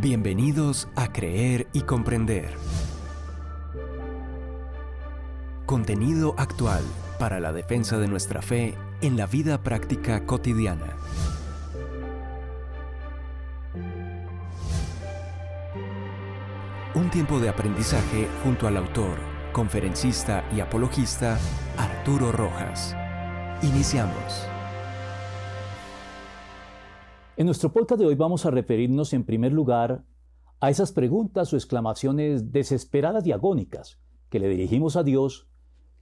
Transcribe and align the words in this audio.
Bienvenidos 0.00 0.86
a 0.94 1.12
Creer 1.12 1.66
y 1.72 1.80
Comprender. 1.80 2.54
Contenido 5.66 6.36
actual 6.38 6.84
para 7.18 7.40
la 7.40 7.52
defensa 7.52 7.98
de 7.98 8.06
nuestra 8.06 8.40
fe 8.40 8.76
en 9.00 9.16
la 9.16 9.26
vida 9.26 9.58
práctica 9.60 10.24
cotidiana. 10.24 10.94
Un 16.94 17.10
tiempo 17.10 17.40
de 17.40 17.48
aprendizaje 17.48 18.28
junto 18.44 18.68
al 18.68 18.76
autor, 18.76 19.18
conferencista 19.52 20.44
y 20.54 20.60
apologista 20.60 21.40
Arturo 21.76 22.30
Rojas. 22.30 22.94
Iniciamos. 23.62 24.46
En 27.38 27.46
nuestro 27.46 27.72
podcast 27.72 28.00
de 28.00 28.06
hoy 28.08 28.16
vamos 28.16 28.46
a 28.46 28.50
referirnos 28.50 29.12
en 29.12 29.22
primer 29.22 29.52
lugar 29.52 30.04
a 30.58 30.70
esas 30.70 30.90
preguntas 30.90 31.52
o 31.52 31.56
exclamaciones 31.56 32.50
desesperadas 32.50 33.24
y 33.28 33.30
agónicas 33.30 34.00
que 34.28 34.40
le 34.40 34.48
dirigimos 34.48 34.96
a 34.96 35.04
Dios, 35.04 35.46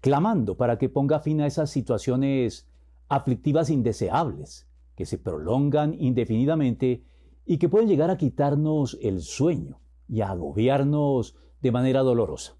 clamando 0.00 0.56
para 0.56 0.78
que 0.78 0.88
ponga 0.88 1.20
fin 1.20 1.42
a 1.42 1.46
esas 1.46 1.68
situaciones 1.68 2.70
aflictivas 3.10 3.68
indeseables 3.68 4.66
que 4.94 5.04
se 5.04 5.18
prolongan 5.18 5.94
indefinidamente 6.00 7.04
y 7.44 7.58
que 7.58 7.68
pueden 7.68 7.88
llegar 7.88 8.08
a 8.08 8.16
quitarnos 8.16 8.96
el 9.02 9.20
sueño 9.20 9.78
y 10.08 10.22
a 10.22 10.30
agobiarnos 10.30 11.36
de 11.60 11.70
manera 11.70 12.00
dolorosa. 12.00 12.56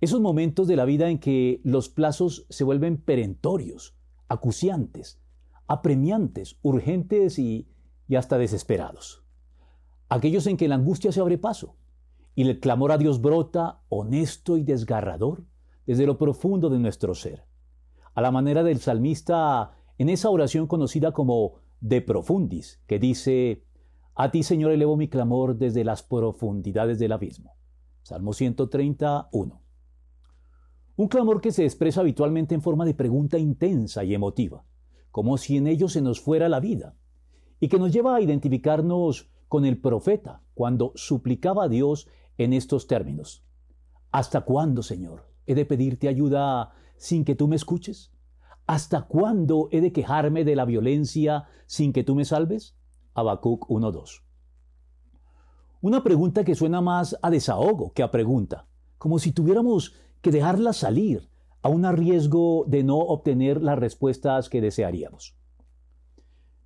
Esos 0.00 0.22
momentos 0.22 0.68
de 0.68 0.76
la 0.76 0.86
vida 0.86 1.10
en 1.10 1.18
que 1.18 1.60
los 1.64 1.90
plazos 1.90 2.46
se 2.48 2.64
vuelven 2.64 2.96
perentorios, 2.96 3.94
acuciantes, 4.28 5.20
apremiantes, 5.66 6.58
urgentes 6.62 7.38
y 7.38 7.68
y 8.08 8.16
hasta 8.16 8.38
desesperados. 8.38 9.24
Aquellos 10.08 10.46
en 10.46 10.56
que 10.56 10.68
la 10.68 10.74
angustia 10.74 11.12
se 11.12 11.20
abre 11.20 11.38
paso 11.38 11.76
y 12.34 12.42
el 12.42 12.60
clamor 12.60 12.92
a 12.92 12.98
Dios 12.98 13.20
brota 13.20 13.80
honesto 13.88 14.56
y 14.56 14.64
desgarrador 14.64 15.44
desde 15.86 16.06
lo 16.06 16.18
profundo 16.18 16.70
de 16.70 16.78
nuestro 16.78 17.14
ser. 17.14 17.44
A 18.14 18.20
la 18.20 18.30
manera 18.30 18.62
del 18.62 18.78
salmista 18.78 19.72
en 19.98 20.08
esa 20.08 20.30
oración 20.30 20.66
conocida 20.66 21.12
como 21.12 21.54
de 21.80 22.00
profundis, 22.00 22.80
que 22.86 22.98
dice, 22.98 23.64
A 24.14 24.30
ti 24.30 24.42
Señor 24.42 24.72
elevo 24.72 24.96
mi 24.96 25.08
clamor 25.08 25.56
desde 25.56 25.84
las 25.84 26.02
profundidades 26.02 26.98
del 26.98 27.12
abismo. 27.12 27.56
Salmo 28.02 28.32
131. 28.32 29.60
Un 30.96 31.08
clamor 31.08 31.40
que 31.40 31.52
se 31.52 31.64
expresa 31.64 32.00
habitualmente 32.00 32.54
en 32.54 32.62
forma 32.62 32.84
de 32.84 32.94
pregunta 32.94 33.38
intensa 33.38 34.04
y 34.04 34.14
emotiva, 34.14 34.64
como 35.10 35.36
si 35.38 35.56
en 35.56 35.66
ello 35.66 35.88
se 35.88 36.02
nos 36.02 36.20
fuera 36.20 36.48
la 36.48 36.60
vida, 36.60 36.96
y 37.60 37.68
que 37.68 37.78
nos 37.78 37.92
lleva 37.92 38.16
a 38.16 38.20
identificarnos 38.20 39.30
con 39.48 39.64
el 39.64 39.80
profeta 39.80 40.42
cuando 40.54 40.92
suplicaba 40.94 41.64
a 41.64 41.68
Dios 41.68 42.08
en 42.38 42.52
estos 42.52 42.86
términos. 42.86 43.44
¿Hasta 44.10 44.42
cuándo, 44.42 44.82
Señor, 44.82 45.28
he 45.46 45.54
de 45.54 45.64
pedirte 45.64 46.08
ayuda 46.08 46.72
sin 46.96 47.24
que 47.24 47.34
tú 47.34 47.48
me 47.48 47.56
escuches? 47.56 48.12
¿Hasta 48.66 49.02
cuándo 49.02 49.68
he 49.72 49.80
de 49.80 49.92
quejarme 49.92 50.44
de 50.44 50.56
la 50.56 50.64
violencia 50.64 51.44
sin 51.66 51.92
que 51.92 52.04
tú 52.04 52.14
me 52.14 52.24
salves? 52.24 52.76
Habacuc 53.14 53.66
1.2. 53.68 54.22
Una 55.82 56.02
pregunta 56.02 56.44
que 56.44 56.54
suena 56.54 56.80
más 56.80 57.16
a 57.20 57.30
desahogo 57.30 57.92
que 57.92 58.02
a 58.02 58.10
pregunta, 58.10 58.66
como 58.96 59.18
si 59.18 59.32
tuviéramos 59.32 59.94
que 60.22 60.30
dejarla 60.30 60.72
salir 60.72 61.28
a 61.62 61.68
un 61.68 61.84
riesgo 61.94 62.64
de 62.66 62.84
no 62.84 62.98
obtener 62.98 63.62
las 63.62 63.78
respuestas 63.78 64.48
que 64.48 64.60
desearíamos. 64.60 65.36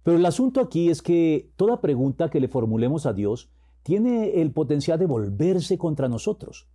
Pero 0.08 0.16
el 0.16 0.24
asunto 0.24 0.62
aquí 0.62 0.88
es 0.88 1.02
que 1.02 1.52
toda 1.56 1.82
pregunta 1.82 2.30
que 2.30 2.40
le 2.40 2.48
formulemos 2.48 3.04
a 3.04 3.12
Dios 3.12 3.50
tiene 3.82 4.40
el 4.40 4.52
potencial 4.52 4.98
de 4.98 5.04
volverse 5.04 5.76
contra 5.76 6.08
nosotros, 6.08 6.66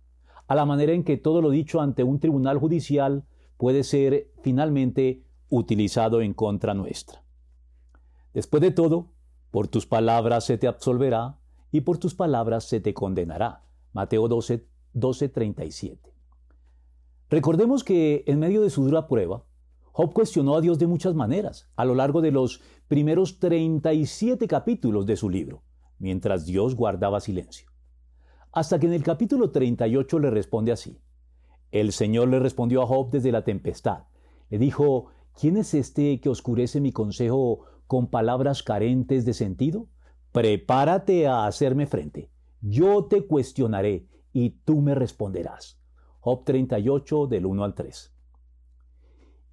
a 0.46 0.54
la 0.54 0.64
manera 0.64 0.92
en 0.92 1.02
que 1.02 1.16
todo 1.16 1.42
lo 1.42 1.50
dicho 1.50 1.80
ante 1.80 2.04
un 2.04 2.20
tribunal 2.20 2.58
judicial 2.58 3.24
puede 3.56 3.82
ser 3.82 4.30
finalmente 4.42 5.24
utilizado 5.48 6.20
en 6.20 6.32
contra 6.32 6.74
nuestra. 6.74 7.24
Después 8.34 8.60
de 8.60 8.70
todo, 8.70 9.08
por 9.50 9.66
tus 9.66 9.84
palabras 9.84 10.44
se 10.44 10.56
te 10.56 10.68
absolverá 10.68 11.40
y 11.72 11.80
por 11.80 11.98
tus 11.98 12.14
palabras 12.14 12.62
se 12.62 12.78
te 12.78 12.94
condenará. 12.94 13.64
Mateo 13.92 14.28
12, 14.28 14.64
12 14.92 15.28
37. 15.28 16.14
Recordemos 17.30 17.82
que 17.82 18.22
en 18.28 18.38
medio 18.38 18.62
de 18.62 18.70
su 18.70 18.84
dura 18.84 19.08
prueba, 19.08 19.42
Job 19.96 20.12
cuestionó 20.12 20.56
a 20.56 20.60
Dios 20.60 20.80
de 20.80 20.88
muchas 20.88 21.14
maneras 21.14 21.70
a 21.76 21.84
lo 21.84 21.94
largo 21.94 22.20
de 22.20 22.32
los 22.32 22.60
primeros 22.88 23.38
37 23.38 24.48
capítulos 24.48 25.06
de 25.06 25.14
su 25.14 25.30
libro, 25.30 25.62
mientras 26.00 26.46
Dios 26.46 26.74
guardaba 26.74 27.20
silencio. 27.20 27.68
Hasta 28.50 28.80
que 28.80 28.86
en 28.86 28.92
el 28.92 29.04
capítulo 29.04 29.52
38 29.52 30.18
le 30.18 30.30
responde 30.30 30.72
así. 30.72 31.00
El 31.70 31.92
Señor 31.92 32.26
le 32.26 32.40
respondió 32.40 32.82
a 32.82 32.88
Job 32.88 33.10
desde 33.12 33.30
la 33.30 33.44
tempestad. 33.44 34.06
Le 34.50 34.58
dijo, 34.58 35.10
¿quién 35.40 35.56
es 35.58 35.74
este 35.74 36.20
que 36.20 36.28
oscurece 36.28 36.80
mi 36.80 36.90
consejo 36.90 37.60
con 37.86 38.08
palabras 38.08 38.64
carentes 38.64 39.24
de 39.24 39.32
sentido? 39.32 39.86
Prepárate 40.32 41.28
a 41.28 41.46
hacerme 41.46 41.86
frente. 41.86 42.32
Yo 42.60 43.04
te 43.04 43.28
cuestionaré 43.28 44.08
y 44.32 44.50
tú 44.64 44.80
me 44.80 44.96
responderás. 44.96 45.80
Job 46.18 46.42
38 46.44 47.28
del 47.28 47.46
1 47.46 47.62
al 47.62 47.74
3. 47.76 48.13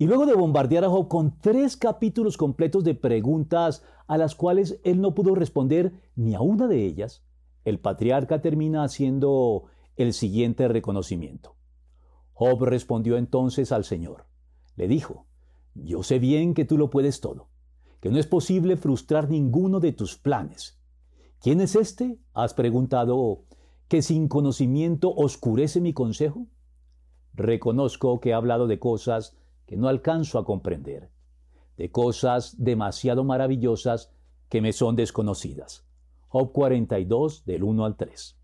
Y 0.01 0.07
luego 0.07 0.25
de 0.25 0.33
bombardear 0.33 0.83
a 0.83 0.89
Job 0.89 1.07
con 1.07 1.37
tres 1.41 1.77
capítulos 1.77 2.35
completos 2.35 2.83
de 2.83 2.95
preguntas 2.95 3.83
a 4.07 4.17
las 4.17 4.33
cuales 4.33 4.79
él 4.83 4.99
no 4.99 5.13
pudo 5.13 5.35
responder 5.35 5.93
ni 6.15 6.33
a 6.33 6.41
una 6.41 6.65
de 6.65 6.83
ellas, 6.87 7.23
el 7.65 7.79
patriarca 7.79 8.41
termina 8.41 8.83
haciendo 8.83 9.65
el 9.97 10.13
siguiente 10.13 10.67
reconocimiento. 10.67 11.55
Job 12.33 12.63
respondió 12.63 13.15
entonces 13.15 13.71
al 13.71 13.83
Señor. 13.83 14.25
Le 14.75 14.87
dijo, 14.87 15.27
Yo 15.75 16.01
sé 16.01 16.17
bien 16.17 16.55
que 16.55 16.65
tú 16.65 16.79
lo 16.79 16.89
puedes 16.89 17.21
todo, 17.21 17.49
que 17.99 18.09
no 18.09 18.17
es 18.17 18.25
posible 18.25 18.77
frustrar 18.77 19.29
ninguno 19.29 19.79
de 19.79 19.91
tus 19.91 20.17
planes. 20.17 20.81
¿Quién 21.41 21.61
es 21.61 21.75
este? 21.75 22.17
Has 22.33 22.55
preguntado, 22.55 23.43
que 23.87 24.01
sin 24.01 24.29
conocimiento 24.29 25.13
oscurece 25.13 25.79
mi 25.79 25.93
consejo. 25.93 26.47
Reconozco 27.35 28.19
que 28.19 28.31
he 28.31 28.33
hablado 28.33 28.65
de 28.65 28.79
cosas 28.79 29.37
que 29.71 29.77
no 29.77 29.87
alcanzo 29.87 30.37
a 30.37 30.43
comprender, 30.43 31.09
de 31.77 31.91
cosas 31.91 32.61
demasiado 32.61 33.23
maravillosas 33.23 34.11
que 34.49 34.59
me 34.59 34.73
son 34.73 34.97
desconocidas. 34.97 35.85
Job 36.27 36.51
42 36.51 37.45
del 37.45 37.63
1 37.63 37.85
al 37.85 37.95
3. 37.95 38.37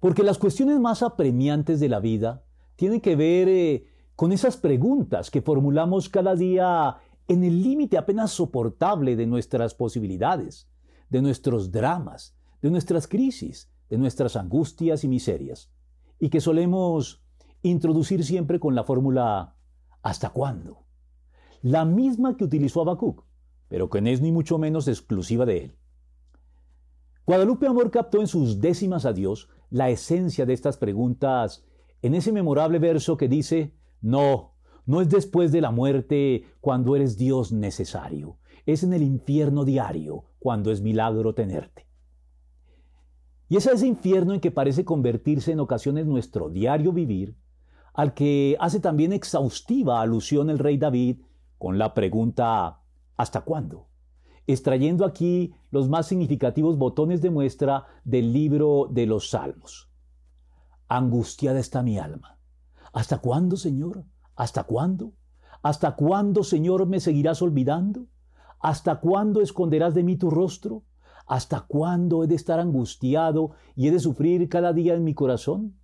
Porque 0.00 0.24
las 0.24 0.38
cuestiones 0.38 0.80
más 0.80 1.04
apremiantes 1.04 1.78
de 1.78 1.88
la 1.88 2.00
vida 2.00 2.42
tienen 2.74 3.00
que 3.00 3.14
ver 3.14 3.48
eh, 3.48 3.86
con 4.16 4.32
esas 4.32 4.56
preguntas 4.56 5.30
que 5.30 5.42
formulamos 5.42 6.08
cada 6.08 6.34
día 6.34 6.96
en 7.28 7.44
el 7.44 7.62
límite 7.62 7.96
apenas 7.96 8.32
soportable 8.32 9.14
de 9.14 9.26
nuestras 9.28 9.74
posibilidades, 9.74 10.68
de 11.08 11.22
nuestros 11.22 11.70
dramas, 11.70 12.34
de 12.62 12.70
nuestras 12.72 13.06
crisis, 13.06 13.70
de 13.88 13.96
nuestras 13.96 14.34
angustias 14.34 15.04
y 15.04 15.08
miserias, 15.08 15.70
y 16.18 16.30
que 16.30 16.40
solemos 16.40 17.21
introducir 17.62 18.24
siempre 18.24 18.60
con 18.60 18.74
la 18.74 18.84
fórmula 18.84 19.56
¿hasta 20.02 20.30
cuándo? 20.30 20.84
La 21.62 21.84
misma 21.84 22.36
que 22.36 22.44
utilizó 22.44 22.80
Habacuc, 22.80 23.24
pero 23.68 23.88
que 23.88 24.00
no 24.00 24.08
es 24.08 24.20
ni 24.20 24.32
mucho 24.32 24.58
menos 24.58 24.88
exclusiva 24.88 25.46
de 25.46 25.64
él. 25.64 25.78
Guadalupe 27.24 27.66
Amor 27.66 27.90
captó 27.90 28.20
en 28.20 28.26
sus 28.26 28.60
décimas 28.60 29.06
a 29.06 29.12
Dios 29.12 29.48
la 29.70 29.90
esencia 29.90 30.44
de 30.44 30.52
estas 30.52 30.76
preguntas 30.76 31.64
en 32.02 32.14
ese 32.14 32.32
memorable 32.32 32.80
verso 32.80 33.16
que 33.16 33.28
dice, 33.28 33.74
no, 34.00 34.54
no 34.86 35.00
es 35.00 35.08
después 35.08 35.52
de 35.52 35.60
la 35.60 35.70
muerte 35.70 36.44
cuando 36.60 36.96
eres 36.96 37.16
Dios 37.16 37.52
necesario, 37.52 38.38
es 38.66 38.82
en 38.82 38.92
el 38.92 39.02
infierno 39.02 39.64
diario 39.64 40.24
cuando 40.40 40.72
es 40.72 40.82
milagro 40.82 41.34
tenerte. 41.34 41.86
Y 43.48 43.56
es 43.56 43.66
ese 43.66 43.86
infierno 43.86 44.34
en 44.34 44.40
que 44.40 44.50
parece 44.50 44.84
convertirse 44.84 45.52
en 45.52 45.60
ocasiones 45.60 46.06
nuestro 46.06 46.48
diario 46.48 46.92
vivir, 46.92 47.36
al 47.94 48.14
que 48.14 48.56
hace 48.60 48.80
también 48.80 49.12
exhaustiva 49.12 50.00
alusión 50.00 50.50
el 50.50 50.58
rey 50.58 50.78
David 50.78 51.18
con 51.58 51.78
la 51.78 51.94
pregunta 51.94 52.80
¿hasta 53.16 53.42
cuándo? 53.42 53.88
extrayendo 54.46 55.04
aquí 55.04 55.54
los 55.70 55.88
más 55.88 56.06
significativos 56.06 56.76
botones 56.76 57.22
de 57.22 57.30
muestra 57.30 57.86
del 58.04 58.32
libro 58.32 58.88
de 58.90 59.06
los 59.06 59.30
Salmos. 59.30 59.90
Angustiada 60.88 61.60
está 61.60 61.82
mi 61.82 61.98
alma. 61.98 62.38
¿Hasta 62.92 63.18
cuándo, 63.18 63.56
Señor? 63.56 64.04
¿Hasta 64.34 64.64
cuándo? 64.64 65.12
¿Hasta 65.62 65.94
cuándo, 65.94 66.42
Señor, 66.42 66.86
me 66.86 67.00
seguirás 67.00 67.40
olvidando? 67.40 68.06
¿Hasta 68.60 69.00
cuándo 69.00 69.40
esconderás 69.40 69.94
de 69.94 70.02
mí 70.02 70.16
tu 70.16 70.28
rostro? 70.28 70.82
¿Hasta 71.26 71.60
cuándo 71.60 72.24
he 72.24 72.26
de 72.26 72.34
estar 72.34 72.58
angustiado 72.58 73.52
y 73.76 73.88
he 73.88 73.90
de 73.92 74.00
sufrir 74.00 74.48
cada 74.48 74.72
día 74.72 74.94
en 74.94 75.04
mi 75.04 75.14
corazón? 75.14 75.76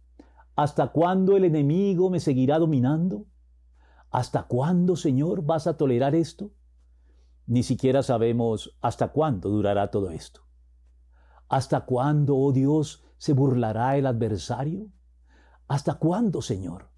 ¿Hasta 0.58 0.88
cuándo 0.88 1.36
el 1.36 1.44
enemigo 1.44 2.10
me 2.10 2.18
seguirá 2.18 2.58
dominando? 2.58 3.26
¿Hasta 4.10 4.48
cuándo, 4.48 4.96
Señor, 4.96 5.42
vas 5.42 5.68
a 5.68 5.76
tolerar 5.76 6.16
esto? 6.16 6.50
Ni 7.46 7.62
siquiera 7.62 8.02
sabemos 8.02 8.76
hasta 8.80 9.12
cuándo 9.12 9.50
durará 9.50 9.92
todo 9.92 10.10
esto. 10.10 10.40
¿Hasta 11.48 11.82
cuándo, 11.82 12.36
oh 12.36 12.50
Dios, 12.50 13.04
se 13.18 13.34
burlará 13.34 13.96
el 13.98 14.06
adversario? 14.06 14.88
¿Hasta 15.68 15.94
cuándo, 15.94 16.42
Señor? 16.42 16.90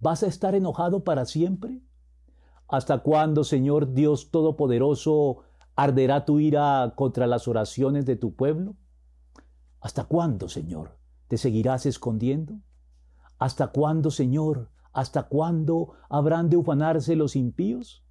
¿Vas 0.00 0.22
a 0.22 0.26
estar 0.26 0.54
enojado 0.54 1.04
para 1.04 1.26
siempre? 1.26 1.82
¿Hasta 2.66 3.00
cuándo, 3.00 3.44
Señor 3.44 3.92
Dios 3.92 4.30
Todopoderoso, 4.30 5.42
arderá 5.76 6.24
tu 6.24 6.40
ira 6.40 6.94
contra 6.96 7.26
las 7.26 7.46
oraciones 7.46 8.06
de 8.06 8.16
tu 8.16 8.34
pueblo? 8.34 8.74
¿Hasta 9.80 10.04
cuándo, 10.04 10.48
Señor, 10.48 10.96
te 11.28 11.36
seguirás 11.36 11.84
escondiendo? 11.84 12.54
¿Hasta 13.42 13.72
cuándo, 13.72 14.12
Señor, 14.12 14.68
hasta 14.92 15.24
cuándo 15.24 15.94
habrán 16.08 16.48
de 16.48 16.56
ufanarse 16.56 17.16
los 17.16 17.34
impíos? 17.34 18.04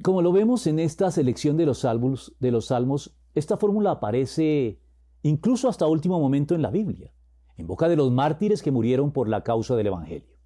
Como 0.00 0.22
lo 0.22 0.30
vemos 0.30 0.68
en 0.68 0.78
esta 0.78 1.10
selección 1.10 1.56
de 1.56 1.66
los 1.66 1.80
salmos, 1.80 2.36
de 2.38 2.52
los 2.52 2.66
salmos 2.66 3.16
esta 3.34 3.56
fórmula 3.56 3.90
aparece 3.90 4.80
incluso 5.22 5.68
hasta 5.68 5.88
último 5.88 6.20
momento 6.20 6.54
en 6.54 6.62
la 6.62 6.70
Biblia, 6.70 7.12
en 7.56 7.66
boca 7.66 7.88
de 7.88 7.96
los 7.96 8.12
mártires 8.12 8.62
que 8.62 8.70
murieron 8.70 9.10
por 9.10 9.28
la 9.28 9.42
causa 9.42 9.74
del 9.74 9.88
Evangelio. 9.88 10.38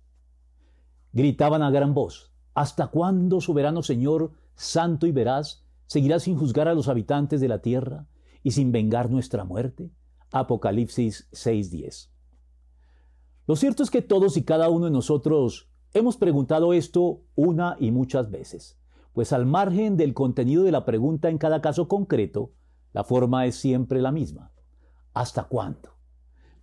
Gritaban 1.13 1.61
a 1.61 1.71
gran 1.71 1.93
voz, 1.93 2.33
¿Hasta 2.55 2.87
cuándo, 2.87 3.43
soberano 3.43 3.83
Señor, 3.83 4.33
santo 4.55 5.07
y 5.07 5.13
veraz, 5.13 5.67
seguirás 5.85 6.23
sin 6.23 6.39
juzgar 6.39 6.67
a 6.67 6.75
los 6.75 6.89
habitantes 6.89 7.43
de 7.43 7.49
la 7.49 7.61
tierra 7.61 8.07
y 8.43 8.53
sin 8.53 8.73
vengar 8.73 9.11
nuestra 9.11 9.45
muerte? 9.45 9.91
Apocalipsis 10.33 11.29
6:10. 11.33 12.11
Lo 13.47 13.57
cierto 13.57 13.83
es 13.83 13.91
que 13.91 14.03
todos 14.03 14.37
y 14.37 14.45
cada 14.45 14.71
uno 14.71 14.87
de 14.87 14.91
nosotros 14.91 15.69
hemos 15.93 16.17
preguntado 16.17 16.73
esto 16.73 17.23
una 17.35 17.77
y 17.79 17.91
muchas 17.91 18.31
veces, 18.31 18.79
pues 19.13 19.33
al 19.33 19.47
margen 19.47 19.97
del 19.97 20.15
contenido 20.15 20.63
de 20.63 20.73
la 20.73 20.85
pregunta 20.85 21.29
en 21.29 21.39
cada 21.39 21.61
caso 21.61 21.87
concreto, 21.87 22.53
la 22.93 23.05
forma 23.05 23.47
es 23.47 23.57
siempre 23.57 24.01
la 24.01 24.13
misma. 24.13 24.53
¿Hasta 25.13 25.45
cuándo? 25.45 25.91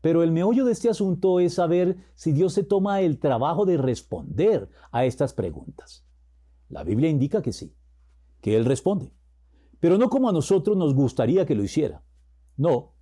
Pero 0.02 0.24
el 0.24 0.32
meollo 0.32 0.66
de 0.66 0.72
este 0.72 0.90
asunto 0.90 1.40
es 1.40 1.56
saber 1.56 1.98
si 2.16 2.32
Dios 2.32 2.54
se 2.54 2.64
toma 2.64 3.02
el 3.02 3.20
trabajo 3.20 3.66
de 3.66 3.78
responder 3.78 4.70
a 4.92 5.06
estas 5.06 5.34
preguntas. 5.34 6.06
La 6.70 6.84
Biblia 6.84 7.10
indica 7.10 7.42
que 7.42 7.52
sí, 7.52 7.76
que 8.42 8.56
Él 8.56 8.66
responde, 8.66 9.14
pero 9.80 9.98
no 9.98 10.10
como 10.10 10.30
a 10.30 10.34
nosotros 10.34 10.78
nos 10.78 10.96
gustaría 10.96 11.46
que 11.46 11.56
lo 11.56 11.64
hiciera. 11.64 12.04
No, 12.56 12.94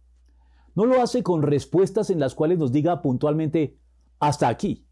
no 0.77 0.85
lo 0.85 1.01
hace 1.01 1.23
con 1.23 1.41
respuestas 1.41 2.09
en 2.09 2.21
las 2.21 2.35
cuales 2.35 2.57
nos 2.57 2.71
diga 2.71 3.01
puntualmente, 3.01 3.77
hasta 4.19 4.47
aquí. 4.47 4.85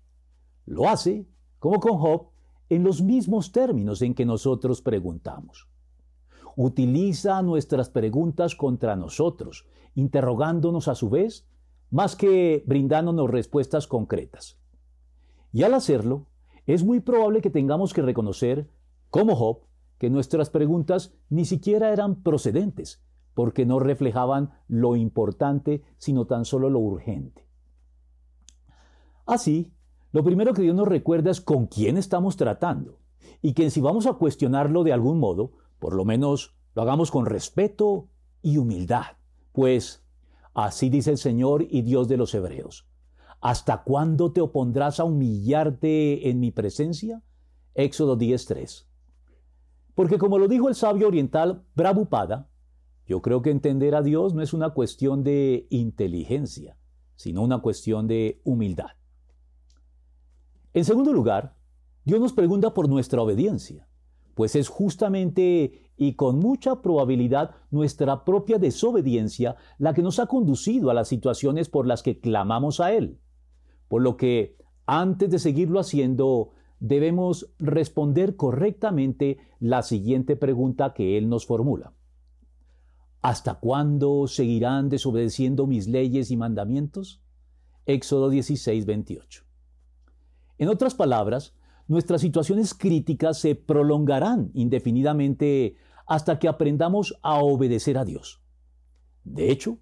Lo 0.65 0.89
hace, 0.89 1.25
como 1.59 1.79
con 1.79 1.97
Job, 1.97 2.31
en 2.67 2.83
los 2.83 3.01
mismos 3.01 3.53
términos 3.53 4.01
en 4.01 4.13
que 4.13 4.25
nosotros 4.25 4.81
preguntamos 4.81 5.69
utiliza 6.55 7.41
nuestras 7.41 7.89
preguntas 7.89 8.55
contra 8.55 8.95
nosotros, 8.95 9.67
interrogándonos 9.93 10.87
a 10.87 10.95
su 10.95 11.09
vez, 11.09 11.47
más 11.91 12.15
que 12.15 12.63
brindándonos 12.65 13.29
respuestas 13.29 13.87
concretas. 13.87 14.57
Y 15.51 15.63
al 15.63 15.73
hacerlo, 15.73 16.27
es 16.65 16.83
muy 16.83 16.99
probable 16.99 17.41
que 17.41 17.49
tengamos 17.49 17.93
que 17.93 18.01
reconocer, 18.01 18.69
como 19.09 19.35
Job, 19.35 19.59
que 19.97 20.09
nuestras 20.09 20.49
preguntas 20.49 21.13
ni 21.29 21.45
siquiera 21.45 21.93
eran 21.93 22.23
procedentes, 22.23 23.03
porque 23.35 23.65
no 23.65 23.79
reflejaban 23.79 24.53
lo 24.67 24.95
importante, 24.95 25.83
sino 25.97 26.25
tan 26.25 26.45
solo 26.45 26.71
lo 26.71 26.79
urgente. 26.79 27.45
Así, 29.27 29.71
lo 30.11 30.23
primero 30.23 30.53
que 30.53 30.61
Dios 30.61 30.75
nos 30.75 30.87
recuerda 30.87 31.29
es 31.29 31.41
con 31.41 31.67
quién 31.67 31.97
estamos 31.97 32.37
tratando, 32.37 32.99
y 33.41 33.53
que 33.53 33.69
si 33.69 33.81
vamos 33.81 34.07
a 34.07 34.13
cuestionarlo 34.13 34.83
de 34.83 34.93
algún 34.93 35.19
modo, 35.19 35.51
por 35.79 35.93
lo 35.93 36.05
menos 36.05 36.55
lo 36.73 36.81
hagamos 36.81 37.11
con 37.11 37.25
respeto 37.25 38.07
y 38.41 38.57
humildad, 38.57 39.17
pues 39.51 40.05
así 40.53 40.89
dice 40.89 41.11
el 41.11 41.17
Señor 41.17 41.65
y 41.69 41.81
Dios 41.81 42.07
de 42.07 42.17
los 42.17 42.33
Hebreos. 42.33 42.87
¿Hasta 43.41 43.83
cuándo 43.83 44.31
te 44.31 44.41
opondrás 44.41 44.99
a 44.99 45.03
humillarte 45.03 46.29
en 46.29 46.39
mi 46.39 46.51
presencia? 46.51 47.21
Éxodo 47.73 48.17
10.3. 48.17 48.87
Porque 49.93 50.17
como 50.17 50.39
lo 50.39 50.47
dijo 50.47 50.69
el 50.69 50.75
sabio 50.75 51.07
oriental 51.07 51.63
Prabhupada, 51.75 52.49
yo 53.07 53.21
creo 53.21 53.41
que 53.41 53.51
entender 53.51 53.95
a 53.95 54.01
Dios 54.01 54.33
no 54.33 54.41
es 54.41 54.53
una 54.53 54.71
cuestión 54.71 55.23
de 55.23 55.67
inteligencia, 55.69 56.77
sino 57.15 57.43
una 57.43 57.59
cuestión 57.59 58.07
de 58.07 58.41
humildad. 58.43 58.91
En 60.73 60.85
segundo 60.85 61.13
lugar, 61.13 61.55
Dios 62.03 62.19
nos 62.19 62.33
pregunta 62.33 62.73
por 62.73 62.89
nuestra 62.89 63.21
obediencia 63.21 63.87
pues 64.35 64.55
es 64.55 64.67
justamente 64.67 65.91
y 65.97 66.13
con 66.13 66.39
mucha 66.39 66.81
probabilidad 66.81 67.51
nuestra 67.71 68.25
propia 68.25 68.59
desobediencia 68.59 69.55
la 69.79 69.93
que 69.93 70.03
nos 70.03 70.19
ha 70.19 70.27
conducido 70.27 70.91
a 70.91 70.93
las 70.93 71.07
situaciones 71.07 71.69
por 71.69 71.87
las 71.87 72.03
que 72.03 72.19
clamamos 72.19 72.81
a 72.81 72.91
Él. 72.91 73.17
Por 73.87 74.01
lo 74.01 74.17
que, 74.17 74.57
antes 74.85 75.31
de 75.31 75.39
seguirlo 75.39 75.79
haciendo, 75.79 76.51
debemos 76.79 77.49
responder 77.59 78.35
correctamente 78.35 79.37
la 79.59 79.81
siguiente 79.83 80.35
pregunta 80.35 80.93
que 80.93 81.17
Él 81.17 81.29
nos 81.29 81.45
formula. 81.45 81.93
¿Hasta 83.25 83.55
cuándo 83.55 84.27
seguirán 84.27 84.87
desobedeciendo 84.87 85.65
mis 85.65 85.87
leyes 85.87 86.29
y 86.29 86.37
mandamientos? 86.37 87.23
Éxodo 87.87 88.29
16, 88.29 88.85
28. 88.85 89.43
En 90.59 90.69
otras 90.69 90.93
palabras, 90.93 91.55
nuestras 91.87 92.21
situaciones 92.21 92.75
críticas 92.75 93.39
se 93.39 93.55
prolongarán 93.55 94.51
indefinidamente 94.53 95.75
hasta 96.05 96.37
que 96.37 96.47
aprendamos 96.47 97.17
a 97.23 97.39
obedecer 97.39 97.97
a 97.97 98.05
Dios. 98.05 98.43
De 99.23 99.49
hecho, 99.49 99.79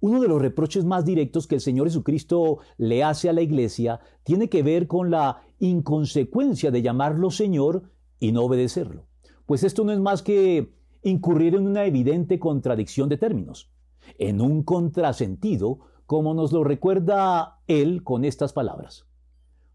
uno 0.00 0.20
de 0.20 0.26
los 0.26 0.42
reproches 0.42 0.84
más 0.84 1.04
directos 1.04 1.46
que 1.46 1.54
el 1.54 1.60
Señor 1.60 1.86
Jesucristo 1.86 2.58
le 2.78 3.04
hace 3.04 3.28
a 3.28 3.32
la 3.32 3.42
iglesia 3.42 4.00
tiene 4.24 4.48
que 4.48 4.64
ver 4.64 4.88
con 4.88 5.08
la 5.08 5.44
inconsecuencia 5.60 6.72
de 6.72 6.82
llamarlo 6.82 7.30
Señor 7.30 7.92
y 8.18 8.32
no 8.32 8.42
obedecerlo. 8.42 9.06
Pues 9.46 9.62
esto 9.62 9.84
no 9.84 9.92
es 9.92 10.00
más 10.00 10.22
que 10.22 10.81
incurrir 11.02 11.54
en 11.54 11.66
una 11.66 11.84
evidente 11.84 12.38
contradicción 12.38 13.08
de 13.08 13.18
términos, 13.18 13.70
en 14.18 14.40
un 14.40 14.62
contrasentido, 14.62 15.80
como 16.06 16.34
nos 16.34 16.52
lo 16.52 16.64
recuerda 16.64 17.60
Él 17.66 18.02
con 18.04 18.24
estas 18.24 18.52
palabras. 18.52 19.06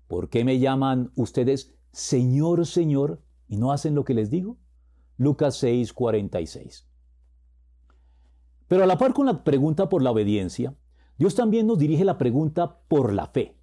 ¿Por 0.07 0.29
qué 0.29 0.45
me 0.45 0.59
llaman 0.59 1.11
ustedes 1.15 1.75
Señor, 1.91 2.65
Señor 2.65 3.21
y 3.47 3.57
no 3.57 3.71
hacen 3.71 3.95
lo 3.95 4.05
que 4.05 4.13
les 4.13 4.29
digo? 4.29 4.57
Lucas 5.17 5.57
6, 5.57 5.93
46. 5.93 6.87
Pero 8.67 8.83
a 8.83 8.87
la 8.87 8.97
par 8.97 9.13
con 9.13 9.25
la 9.25 9.43
pregunta 9.43 9.89
por 9.89 10.01
la 10.01 10.11
obediencia, 10.11 10.75
Dios 11.17 11.35
también 11.35 11.65
nos 11.65 11.79
dirige 11.79 12.05
la 12.05 12.17
pregunta 12.17 12.79
por 12.87 13.13
la 13.13 13.27
fe. 13.27 13.57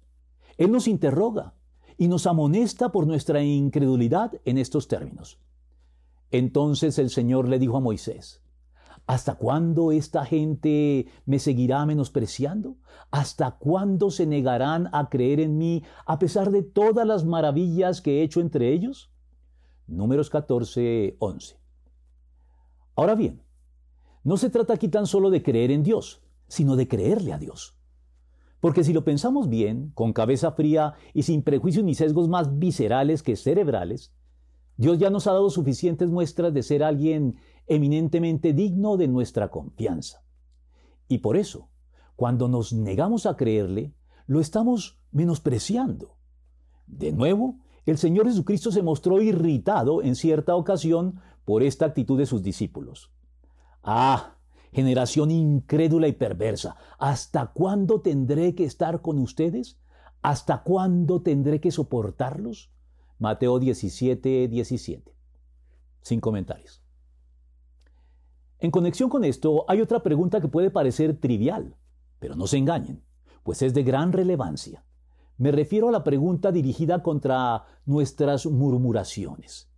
Él 0.57 0.71
nos 0.71 0.87
interroga 0.87 1.53
y 1.97 2.07
nos 2.07 2.27
amonesta 2.27 2.91
por 2.91 3.07
nuestra 3.07 3.41
incredulidad 3.43 4.33
en 4.43 4.57
estos 4.57 4.87
términos. 4.87 5.39
Entonces 6.31 6.99
el 6.99 7.09
Señor 7.09 7.47
le 7.47 7.59
dijo 7.59 7.77
a 7.77 7.81
Moisés, 7.81 8.41
¿Hasta 9.07 9.35
cuándo 9.35 9.91
esta 9.91 10.25
gente 10.25 11.07
me 11.25 11.37
seguirá 11.37 11.85
menospreciando? 11.85 12.77
¿Hasta 13.11 13.51
cuándo 13.51 14.09
se 14.09 14.25
negarán 14.25 14.89
a 14.93 15.09
creer 15.09 15.39
en 15.39 15.59
mí 15.59 15.83
a 16.07 16.17
pesar 16.17 16.49
de 16.49 16.63
todas 16.63 17.05
las 17.05 17.23
maravillas 17.23 18.01
que 18.01 18.19
he 18.19 18.23
hecho 18.23 18.41
entre 18.41 18.73
ellos? 18.73 19.11
Números 19.85 20.31
14, 20.31 21.17
11. 21.19 21.59
Ahora 22.95 23.13
bien, 23.13 23.43
no 24.23 24.37
se 24.37 24.49
trata 24.49 24.73
aquí 24.73 24.87
tan 24.87 25.05
solo 25.05 25.29
de 25.29 25.43
creer 25.43 25.69
en 25.69 25.83
Dios, 25.83 26.23
sino 26.47 26.75
de 26.75 26.87
creerle 26.87 27.31
a 27.31 27.37
Dios. 27.37 27.77
Porque 28.59 28.83
si 28.83 28.91
lo 28.91 29.03
pensamos 29.03 29.49
bien, 29.49 29.91
con 29.93 30.13
cabeza 30.13 30.53
fría 30.53 30.95
y 31.13 31.21
sin 31.21 31.43
prejuicios 31.43 31.85
ni 31.85 31.93
sesgos 31.93 32.27
más 32.27 32.57
viscerales 32.57 33.21
que 33.21 33.35
cerebrales, 33.35 34.15
Dios 34.77 34.99
ya 34.99 35.09
nos 35.09 35.27
ha 35.27 35.33
dado 35.33 35.49
suficientes 35.49 36.09
muestras 36.09 36.53
de 36.53 36.63
ser 36.63 36.83
alguien 36.83 37.35
eminentemente 37.67 38.53
digno 38.53 38.97
de 38.97 39.07
nuestra 39.07 39.49
confianza. 39.49 40.23
Y 41.07 41.19
por 41.19 41.37
eso, 41.37 41.69
cuando 42.15 42.47
nos 42.47 42.73
negamos 42.73 43.25
a 43.25 43.35
creerle, 43.35 43.93
lo 44.27 44.39
estamos 44.39 44.99
menospreciando. 45.11 46.17
De 46.87 47.11
nuevo, 47.11 47.59
el 47.85 47.97
Señor 47.97 48.25
Jesucristo 48.25 48.71
se 48.71 48.81
mostró 48.81 49.21
irritado 49.21 50.01
en 50.01 50.15
cierta 50.15 50.55
ocasión 50.55 51.21
por 51.45 51.63
esta 51.63 51.85
actitud 51.85 52.17
de 52.17 52.25
sus 52.25 52.41
discípulos. 52.41 53.11
Ah, 53.83 54.37
generación 54.73 55.31
incrédula 55.31 56.07
y 56.07 56.13
perversa, 56.13 56.75
¿hasta 56.97 57.53
cuándo 57.53 58.01
tendré 58.01 58.55
que 58.55 58.65
estar 58.65 59.01
con 59.01 59.19
ustedes? 59.19 59.79
¿Hasta 60.21 60.63
cuándo 60.63 61.21
tendré 61.21 61.61
que 61.61 61.71
soportarlos? 61.71 62.71
Mateo 63.17 63.59
17, 63.59 64.47
17. 64.47 65.15
Sin 66.01 66.19
comentarios. 66.19 66.81
En 68.59 68.71
conexión 68.71 69.09
con 69.09 69.23
esto, 69.23 69.65
hay 69.67 69.81
otra 69.81 70.03
pregunta 70.03 70.41
que 70.41 70.47
puede 70.47 70.69
parecer 70.69 71.17
trivial, 71.19 71.75
pero 72.19 72.35
no 72.35 72.47
se 72.47 72.57
engañen, 72.57 73.03
pues 73.43 73.61
es 73.61 73.73
de 73.73 73.83
gran 73.83 74.11
relevancia. 74.11 74.83
Me 75.37 75.51
refiero 75.51 75.89
a 75.89 75.91
la 75.91 76.03
pregunta 76.03 76.51
dirigida 76.51 77.03
contra 77.03 77.65
nuestras 77.85 78.45
murmuraciones. 78.45 79.69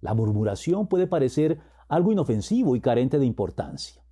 La 0.00 0.14
murmuración 0.14 0.86
puede 0.86 1.06
parecer 1.06 1.60
algo 1.88 2.12
inofensivo 2.12 2.76
y 2.76 2.80
carente 2.80 3.18
de 3.18 3.26
importancia. 3.26 4.02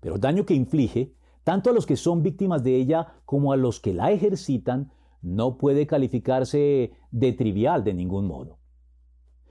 Pero 0.00 0.16
el 0.16 0.20
daño 0.20 0.44
que 0.44 0.54
inflige, 0.54 1.14
tanto 1.44 1.70
a 1.70 1.72
los 1.72 1.86
que 1.86 1.96
son 1.96 2.22
víctimas 2.22 2.62
de 2.62 2.76
ella 2.76 3.14
como 3.24 3.52
a 3.52 3.56
los 3.56 3.80
que 3.80 3.94
la 3.94 4.10
ejercitan, 4.12 4.92
no 5.22 5.58
puede 5.58 5.86
calificarse 5.86 6.92
de 7.10 7.32
trivial 7.32 7.84
de 7.84 7.94
ningún 7.94 8.26
modo. 8.26 8.58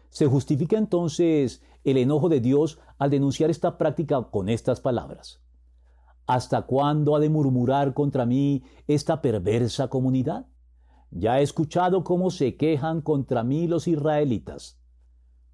Se 0.09 0.25
justifica 0.25 0.77
entonces 0.77 1.61
el 1.83 1.97
enojo 1.97 2.29
de 2.29 2.39
Dios 2.39 2.79
al 2.97 3.09
denunciar 3.09 3.49
esta 3.49 3.77
práctica 3.77 4.29
con 4.31 4.49
estas 4.49 4.81
palabras. 4.81 5.41
¿Hasta 6.25 6.63
cuándo 6.63 7.15
ha 7.15 7.19
de 7.19 7.29
murmurar 7.29 7.93
contra 7.93 8.25
mí 8.25 8.63
esta 8.87 9.21
perversa 9.21 9.87
comunidad? 9.87 10.47
Ya 11.11 11.39
he 11.39 11.43
escuchado 11.43 12.03
cómo 12.03 12.29
se 12.29 12.55
quejan 12.55 13.01
contra 13.01 13.43
mí 13.43 13.67
los 13.67 13.87
israelitas. 13.87 14.79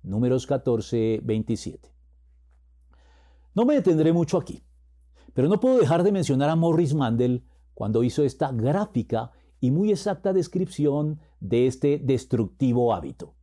Números 0.04 0.46
14, 0.48 1.22
27. 1.24 1.94
No 3.54 3.66
me 3.66 3.76
detendré 3.76 4.12
mucho 4.12 4.38
aquí, 4.38 4.64
pero 5.34 5.48
no 5.48 5.60
puedo 5.60 5.78
dejar 5.78 6.04
de 6.04 6.12
mencionar 6.12 6.50
a 6.50 6.56
Morris 6.56 6.94
Mandel 6.94 7.46
cuando 7.74 8.04
hizo 8.04 8.24
esta 8.24 8.52
gráfica 8.52 9.32
y 9.66 9.72
muy 9.72 9.90
exacta 9.90 10.32
descripción 10.32 11.20
de 11.40 11.66
este 11.66 11.98
destructivo 11.98 12.94
hábito. 12.94 13.34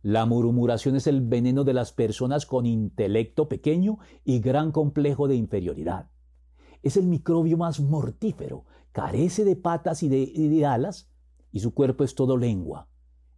La 0.00 0.24
murmuración 0.24 0.96
es 0.96 1.06
el 1.06 1.20
veneno 1.20 1.64
de 1.64 1.74
las 1.74 1.92
personas 1.92 2.46
con 2.46 2.64
intelecto 2.64 3.46
pequeño 3.46 3.98
y 4.24 4.40
gran 4.40 4.72
complejo 4.72 5.28
de 5.28 5.34
inferioridad. 5.36 6.08
Es 6.82 6.96
el 6.96 7.06
microbio 7.06 7.58
más 7.58 7.78
mortífero, 7.78 8.64
carece 8.92 9.44
de 9.44 9.54
patas 9.54 10.02
y 10.02 10.08
de, 10.08 10.64
alas, 10.64 11.10
y 11.52 11.60
su 11.60 11.74
cuerpo 11.74 12.04
es 12.04 12.14
todo 12.14 12.38
lengua, 12.38 12.88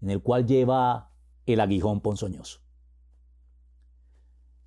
en 0.01 0.11
el 0.11 0.23
cual 0.23 0.47
lleva 0.47 1.11
el 1.45 1.59
aguijón 1.59 2.03
ponzoñoso. 2.03 2.61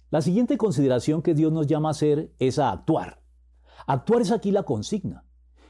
La 0.10 0.22
siguiente 0.22 0.58
consideración 0.58 1.22
que 1.22 1.36
Dios 1.36 1.54
nos 1.54 1.68
llama 1.68 1.88
a 1.88 1.92
hacer 1.92 2.34
es 2.40 2.60
a 2.60 2.74
actuar. 2.74 3.24
Actuar 3.88 4.24
es 4.24 4.32
aquí 4.32 4.52
la 4.52 4.64
consigna, 4.64 5.24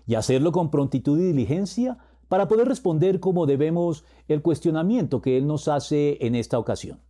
y 0.05 0.15
hacerlo 0.15 0.51
con 0.51 0.69
prontitud 0.69 1.19
y 1.19 1.23
diligencia 1.23 1.97
para 2.27 2.47
poder 2.47 2.67
responder 2.67 3.19
como 3.19 3.45
debemos 3.45 4.03
el 4.27 4.41
cuestionamiento 4.41 5.21
que 5.21 5.37
Él 5.37 5.45
nos 5.47 5.67
hace 5.67 6.17
en 6.25 6.35
esta 6.35 6.57
ocasión. 6.57 7.01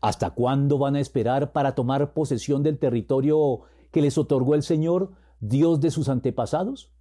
¿Hasta 0.00 0.30
cuándo 0.30 0.78
van 0.78 0.96
a 0.96 1.00
esperar 1.00 1.52
para 1.52 1.74
tomar 1.74 2.12
posesión 2.12 2.62
del 2.62 2.78
territorio 2.78 3.60
que 3.90 4.02
les 4.02 4.16
otorgó 4.18 4.54
el 4.54 4.62
Señor, 4.62 5.12
Dios 5.40 5.80
de 5.80 5.90
sus 5.90 6.08
antepasados? 6.08 6.92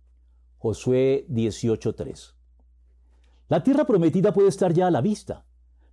Josué 0.57 1.25
18:3. 1.29 2.33
La 3.49 3.63
tierra 3.63 3.85
prometida 3.85 4.33
puede 4.33 4.49
estar 4.49 4.73
ya 4.73 4.87
a 4.87 4.91
la 4.91 5.01
vista, 5.01 5.45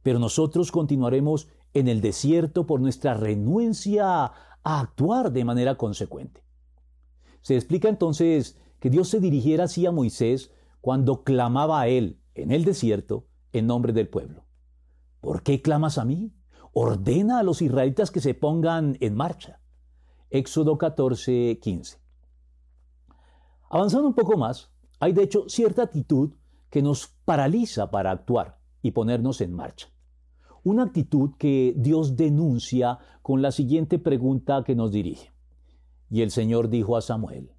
pero 0.02 0.18
nosotros 0.18 0.72
continuaremos 0.72 1.48
en 1.74 1.88
el 1.88 2.00
desierto 2.00 2.66
por 2.66 2.80
nuestra 2.80 3.14
renuencia 3.14 4.24
a 4.24 4.80
actuar 4.80 5.32
de 5.32 5.44
manera 5.44 5.76
consecuente. 5.76 6.42
Se 7.42 7.54
explica 7.54 7.88
entonces 7.88 8.58
que 8.84 8.90
Dios 8.90 9.08
se 9.08 9.18
dirigiera 9.18 9.64
así 9.64 9.86
a 9.86 9.92
Moisés 9.92 10.52
cuando 10.82 11.24
clamaba 11.24 11.80
a 11.80 11.88
él 11.88 12.20
en 12.34 12.50
el 12.50 12.66
desierto 12.66 13.26
en 13.54 13.66
nombre 13.66 13.94
del 13.94 14.10
pueblo. 14.10 14.44
¿Por 15.22 15.42
qué 15.42 15.62
clamas 15.62 15.96
a 15.96 16.04
mí? 16.04 16.34
Ordena 16.74 17.38
a 17.38 17.44
los 17.44 17.62
israelitas 17.62 18.10
que 18.10 18.20
se 18.20 18.34
pongan 18.34 18.98
en 19.00 19.14
marcha. 19.14 19.62
Éxodo 20.28 20.76
14, 20.76 21.60
15. 21.62 21.98
Avanzando 23.70 24.06
un 24.06 24.14
poco 24.14 24.36
más, 24.36 24.70
hay 25.00 25.14
de 25.14 25.22
hecho 25.22 25.48
cierta 25.48 25.84
actitud 25.84 26.34
que 26.68 26.82
nos 26.82 27.06
paraliza 27.24 27.90
para 27.90 28.10
actuar 28.10 28.58
y 28.82 28.90
ponernos 28.90 29.40
en 29.40 29.54
marcha. 29.54 29.88
Una 30.62 30.82
actitud 30.82 31.30
que 31.38 31.72
Dios 31.74 32.16
denuncia 32.16 32.98
con 33.22 33.40
la 33.40 33.50
siguiente 33.50 33.98
pregunta 33.98 34.62
que 34.62 34.74
nos 34.74 34.92
dirige. 34.92 35.32
Y 36.10 36.20
el 36.20 36.30
Señor 36.30 36.68
dijo 36.68 36.98
a 36.98 37.00
Samuel, 37.00 37.54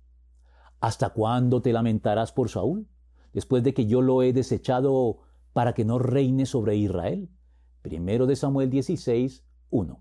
¿Hasta 0.85 1.09
cuándo 1.09 1.63
te 1.63 1.73
lamentarás 1.73 2.31
por 2.31 2.49
Saúl? 2.49 2.87
después 3.33 3.63
de 3.63 3.73
que 3.73 3.87
yo 3.87 4.03
lo 4.03 4.21
he 4.21 4.33
desechado 4.33 5.17
para 5.51 5.73
que 5.73 5.83
no 5.83 5.97
reine 5.97 6.45
sobre 6.45 6.75
Israel. 6.75 7.27
Primero 7.81 8.27
de 8.27 8.35
Samuel 8.35 8.69
16, 8.69 9.43
1. 9.71 9.99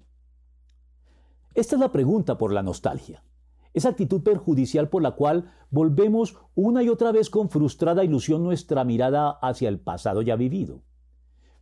Esta 1.55 1.75
es 1.75 1.81
la 1.81 1.91
pregunta 1.91 2.37
por 2.37 2.53
la 2.53 2.63
nostalgia, 2.63 3.25
esa 3.73 3.89
actitud 3.89 4.23
perjudicial 4.23 4.91
por 4.91 5.03
la 5.03 5.13
cual 5.13 5.51
volvemos 5.71 6.37
una 6.55 6.83
y 6.83 6.91
otra 6.91 7.13
vez 7.13 7.31
con 7.31 7.49
frustrada 7.49 8.05
ilusión 8.05 8.45
nuestra 8.45 8.85
mirada 8.85 9.31
hacia 9.31 9.71
el 9.71 9.81
pasado 9.81 10.21
ya 10.21 10.37
vivido. 10.37 10.83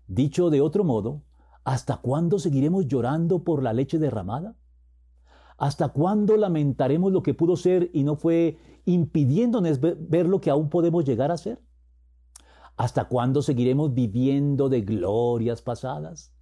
Dicho 0.09 0.50
de 0.50 0.61
otro 0.61 0.83
modo, 0.83 1.23
¿hasta 1.62 1.99
cuándo 1.99 2.41
seguiremos 2.41 2.88
llorando 2.88 3.45
por 3.45 3.62
la 3.62 3.73
leche 3.73 4.00
derramada? 4.00 4.57
¿Hasta 5.62 5.90
cuándo 5.90 6.37
lamentaremos 6.37 7.12
lo 7.12 7.23
que 7.23 7.35
pudo 7.35 7.54
ser 7.54 7.88
y 7.92 8.02
no 8.02 8.16
fue 8.16 8.59
impidiéndonos 8.85 9.78
ver 9.78 10.26
lo 10.26 10.40
que 10.40 10.50
aún 10.50 10.69
podemos 10.69 11.04
llegar 11.04 11.31
a 11.31 11.37
ser? 11.37 11.62
¿Hasta 12.76 13.04
cuándo 13.04 13.42
seguiremos 13.42 13.95
viviendo 13.95 14.69
de 14.69 14.81
glorias 14.81 15.62
pasadas? 15.62 16.35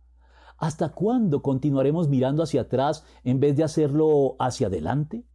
¿Hasta 0.57 0.93
cuándo 0.93 1.43
continuaremos 1.43 2.09
mirando 2.09 2.43
hacia 2.43 2.63
atrás 2.63 3.05
en 3.23 3.41
vez 3.41 3.55
de 3.57 3.63
hacerlo 3.63 4.37
hacia 4.39 4.69
adelante? 4.69 5.27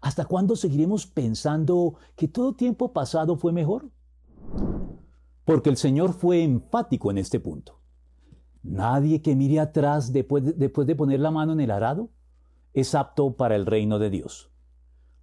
¿Hasta 0.00 0.24
cuándo 0.24 0.56
seguiremos 0.56 1.06
pensando 1.06 1.94
que 2.16 2.26
todo 2.26 2.56
tiempo 2.56 2.92
pasado 2.92 3.36
fue 3.36 3.52
mejor? 3.52 3.92
Porque 5.44 5.70
el 5.70 5.76
Señor 5.76 6.14
fue 6.14 6.42
enfático 6.42 7.12
en 7.12 7.18
este 7.18 7.38
punto. 7.38 7.80
Nadie 8.64 9.22
que 9.22 9.36
mire 9.36 9.60
atrás 9.60 10.12
después 10.12 10.44
de, 10.44 10.52
después 10.54 10.84
de 10.88 10.96
poner 10.96 11.20
la 11.20 11.30
mano 11.30 11.52
en 11.52 11.60
el 11.60 11.70
arado 11.70 12.10
es 12.74 12.94
apto 12.94 13.36
para 13.36 13.56
el 13.56 13.66
reino 13.66 13.98
de 13.98 14.10
Dios. 14.10 14.50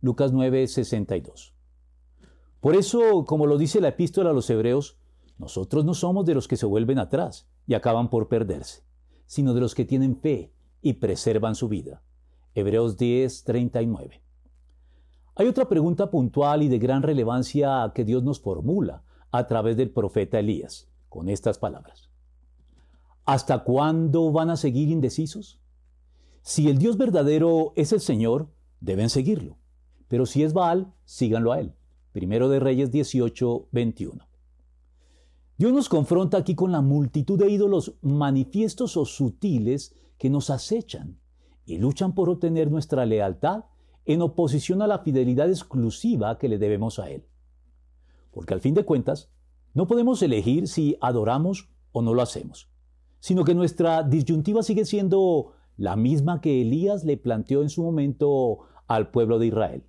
Lucas 0.01 0.31
9, 0.31 0.67
62. 0.67 1.53
Por 2.59 2.75
eso, 2.75 3.25
como 3.25 3.45
lo 3.45 3.57
dice 3.57 3.81
la 3.81 3.89
epístola 3.89 4.31
a 4.31 4.33
los 4.33 4.49
Hebreos, 4.49 4.97
nosotros 5.37 5.85
no 5.85 5.93
somos 5.93 6.25
de 6.25 6.33
los 6.33 6.47
que 6.47 6.57
se 6.57 6.65
vuelven 6.65 6.99
atrás 6.99 7.47
y 7.67 7.73
acaban 7.73 8.09
por 8.09 8.27
perderse, 8.27 8.83
sino 9.25 9.53
de 9.53 9.61
los 9.61 9.75
que 9.75 9.85
tienen 9.85 10.17
fe 10.17 10.53
y 10.81 10.93
preservan 10.93 11.55
su 11.55 11.67
vida. 11.67 12.03
Hebreos 12.55 12.97
10, 12.97 13.43
39. 13.43 14.23
Hay 15.35 15.47
otra 15.47 15.69
pregunta 15.69 16.09
puntual 16.09 16.63
y 16.63 16.67
de 16.67 16.79
gran 16.79 17.03
relevancia 17.03 17.91
que 17.93 18.03
Dios 18.03 18.23
nos 18.23 18.39
formula 18.39 19.03
a 19.31 19.45
través 19.45 19.77
del 19.77 19.91
profeta 19.91 20.39
Elías, 20.39 20.89
con 21.09 21.29
estas 21.29 21.59
palabras. 21.59 22.09
¿Hasta 23.25 23.63
cuándo 23.63 24.31
van 24.31 24.49
a 24.49 24.57
seguir 24.57 24.89
indecisos? 24.89 25.61
Si 26.47 26.69
el 26.69 26.77
Dios 26.77 26.95
verdadero 26.95 27.73
es 27.75 27.91
el 27.91 27.99
Señor, 27.99 28.47
deben 28.79 29.09
seguirlo. 29.09 29.57
Pero 30.07 30.25
si 30.25 30.43
es 30.43 30.53
Baal, 30.53 30.93
síganlo 31.03 31.51
a 31.51 31.59
él. 31.59 31.73
Primero 32.13 32.47
de 32.47 32.61
Reyes 32.61 32.89
18, 32.89 33.67
21. 33.73 34.25
Dios 35.57 35.73
nos 35.73 35.89
confronta 35.89 36.37
aquí 36.37 36.55
con 36.55 36.71
la 36.71 36.79
multitud 36.79 37.37
de 37.37 37.51
ídolos 37.51 37.95
manifiestos 38.01 38.95
o 38.95 39.03
sutiles 39.03 39.93
que 40.17 40.29
nos 40.29 40.49
acechan 40.49 41.19
y 41.65 41.79
luchan 41.79 42.15
por 42.15 42.29
obtener 42.29 42.71
nuestra 42.71 43.05
lealtad 43.05 43.65
en 44.05 44.21
oposición 44.21 44.81
a 44.81 44.87
la 44.87 44.99
fidelidad 44.99 45.49
exclusiva 45.49 46.37
que 46.37 46.47
le 46.47 46.57
debemos 46.57 46.97
a 46.97 47.09
Él. 47.09 47.25
Porque 48.31 48.53
al 48.53 48.61
fin 48.61 48.73
de 48.73 48.85
cuentas, 48.85 49.29
no 49.73 49.85
podemos 49.85 50.21
elegir 50.21 50.69
si 50.69 50.95
adoramos 51.01 51.67
o 51.91 52.01
no 52.01 52.13
lo 52.13 52.21
hacemos, 52.21 52.69
sino 53.19 53.43
que 53.43 53.53
nuestra 53.53 54.01
disyuntiva 54.01 54.63
sigue 54.63 54.85
siendo 54.85 55.56
la 55.77 55.95
misma 55.95 56.41
que 56.41 56.61
Elías 56.61 57.03
le 57.03 57.17
planteó 57.17 57.61
en 57.61 57.69
su 57.69 57.83
momento 57.83 58.59
al 58.87 59.11
pueblo 59.11 59.39
de 59.39 59.47
Israel. 59.47 59.83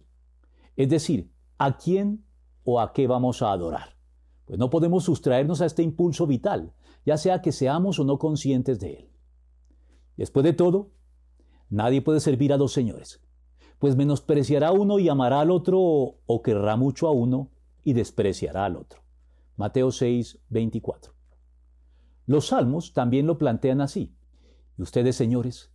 Es 0.76 0.88
decir, 0.88 1.32
¿a 1.56 1.76
quién 1.76 2.24
o 2.62 2.80
a 2.80 2.92
qué 2.92 3.06
vamos 3.06 3.42
a 3.42 3.52
adorar? 3.52 3.96
Pues 4.44 4.58
no 4.58 4.70
podemos 4.70 5.04
sustraernos 5.04 5.60
a 5.60 5.66
este 5.66 5.82
impulso 5.82 6.26
vital, 6.26 6.72
ya 7.04 7.16
sea 7.16 7.40
que 7.40 7.52
seamos 7.52 7.98
o 7.98 8.04
no 8.04 8.18
conscientes 8.18 8.78
de 8.78 8.92
él. 8.94 9.10
Después 10.16 10.44
de 10.44 10.52
todo, 10.52 10.90
nadie 11.70 12.02
puede 12.02 12.20
servir 12.20 12.52
a 12.52 12.58
dos 12.58 12.72
señores, 12.72 13.20
pues 13.78 13.96
menospreciará 13.96 14.72
uno 14.72 14.98
y 14.98 15.08
amará 15.08 15.40
al 15.40 15.50
otro, 15.50 15.80
o 15.80 16.42
querrá 16.42 16.76
mucho 16.76 17.08
a 17.08 17.12
uno 17.12 17.50
y 17.84 17.92
despreciará 17.92 18.64
al 18.64 18.76
otro. 18.76 19.02
Mateo 19.56 19.90
6, 19.90 20.40
24. 20.48 21.14
Los 22.26 22.48
salmos 22.48 22.92
también 22.92 23.26
lo 23.26 23.38
plantean 23.38 23.80
así. 23.80 24.14
Y 24.76 24.82
ustedes, 24.82 25.16
señores, 25.16 25.72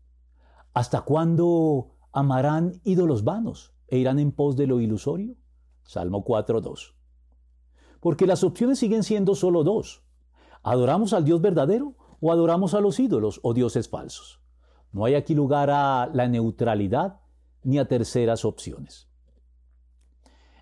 ¿Hasta 0.73 1.01
cuándo 1.01 1.91
amarán 2.11 2.81
ídolos 2.83 3.23
vanos 3.23 3.73
e 3.87 3.99
irán 3.99 4.17
en 4.17 4.31
pos 4.31 4.55
de 4.55 4.65
lo 4.65 4.81
ilusorio? 4.81 5.35
Salmo 5.83 6.25
4.2. 6.25 6.95
Porque 7.99 8.25
las 8.25 8.43
opciones 8.43 8.79
siguen 8.79 9.03
siendo 9.03 9.35
solo 9.35 9.63
dos. 9.63 10.03
¿Adoramos 10.63 11.13
al 11.13 11.25
Dios 11.25 11.41
verdadero 11.41 11.95
o 12.19 12.31
adoramos 12.31 12.73
a 12.73 12.81
los 12.81 12.99
ídolos 12.99 13.39
o 13.43 13.53
dioses 13.53 13.87
falsos? 13.87 14.41
No 14.91 15.05
hay 15.05 15.13
aquí 15.13 15.35
lugar 15.35 15.69
a 15.69 16.09
la 16.11 16.27
neutralidad 16.27 17.19
ni 17.63 17.77
a 17.77 17.87
terceras 17.87 18.43
opciones. 18.43 19.07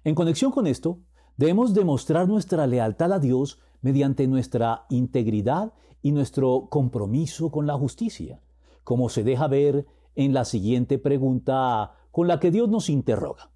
En 0.03 0.15
conexión 0.15 0.51
con 0.51 0.67
esto, 0.67 0.99
debemos 1.37 1.73
demostrar 1.73 2.27
nuestra 2.27 2.67
lealtad 2.67 3.13
a 3.13 3.19
Dios 3.19 3.59
mediante 3.81 4.27
nuestra 4.27 4.85
integridad 4.89 5.73
y 6.01 6.11
nuestro 6.11 6.67
compromiso 6.69 7.49
con 7.49 7.65
la 7.65 7.75
justicia 7.75 8.41
como 8.83 9.09
se 9.09 9.23
deja 9.23 9.47
ver 9.47 9.85
en 10.15 10.33
la 10.33 10.45
siguiente 10.45 10.99
pregunta 10.99 11.93
con 12.11 12.27
la 12.27 12.39
que 12.39 12.51
Dios 12.51 12.69
nos 12.69 12.89
interroga. 12.89 13.51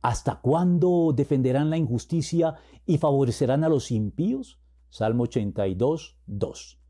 ¿Hasta 0.00 0.40
cuándo 0.40 1.12
defenderán 1.14 1.70
la 1.70 1.76
injusticia 1.76 2.54
y 2.86 2.98
favorecerán 2.98 3.64
a 3.64 3.68
los 3.68 3.90
impíos? 3.90 4.60
Salmo 4.88 5.24
82, 5.24 6.16
2. 6.26 6.80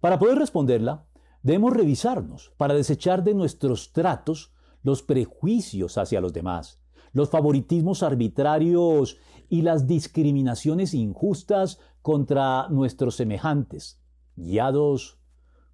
Para 0.00 0.18
poder 0.18 0.38
responderla, 0.38 1.06
debemos 1.42 1.72
revisarnos 1.72 2.52
para 2.56 2.74
desechar 2.74 3.24
de 3.24 3.34
nuestros 3.34 3.92
tratos 3.92 4.52
los 4.82 5.02
prejuicios 5.02 5.98
hacia 5.98 6.20
los 6.20 6.32
demás, 6.32 6.80
los 7.12 7.30
favoritismos 7.30 8.02
arbitrarios 8.02 9.16
y 9.48 9.62
las 9.62 9.86
discriminaciones 9.86 10.92
injustas 10.92 11.80
contra 12.02 12.68
nuestros 12.68 13.16
semejantes, 13.16 14.00
guiados 14.36 15.18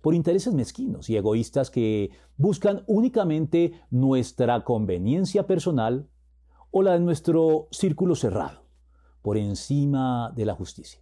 por 0.03 0.15
intereses 0.15 0.53
mezquinos 0.53 1.09
y 1.09 1.17
egoístas 1.17 1.71
que 1.71 2.11
buscan 2.37 2.83
únicamente 2.87 3.81
nuestra 3.91 4.65
conveniencia 4.65 5.47
personal 5.47 6.09
o 6.71 6.83
la 6.83 6.93
de 6.93 7.01
nuestro 7.01 7.69
círculo 7.71 8.15
cerrado, 8.15 8.65
por 9.23 9.39
encima 9.39 10.33
de 10.37 10.45
la 10.45 10.55
justicia. 10.55 11.01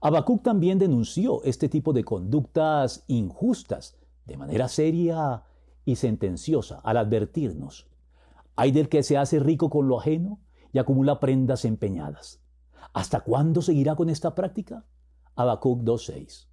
Habacuc 0.00 0.42
también 0.42 0.78
denunció 0.78 1.42
este 1.42 1.68
tipo 1.68 1.92
de 1.92 2.04
conductas 2.04 3.04
injustas 3.08 3.98
de 4.26 4.36
manera 4.36 4.68
seria 4.68 5.42
y 5.84 5.96
sentenciosa 5.96 6.80
al 6.84 6.98
advertirnos, 6.98 7.90
hay 8.60 8.72
del 8.72 8.90
que 8.90 9.02
se 9.02 9.16
hace 9.16 9.38
rico 9.38 9.70
con 9.70 9.88
lo 9.88 9.98
ajeno 9.98 10.38
y 10.70 10.78
acumula 10.78 11.18
prendas 11.18 11.64
empeñadas. 11.64 12.42
¿Hasta 12.92 13.20
cuándo 13.20 13.62
seguirá 13.62 13.96
con 13.96 14.10
esta 14.10 14.34
práctica? 14.34 14.84
Habacuc 15.34 15.80
2.6. 15.80 16.49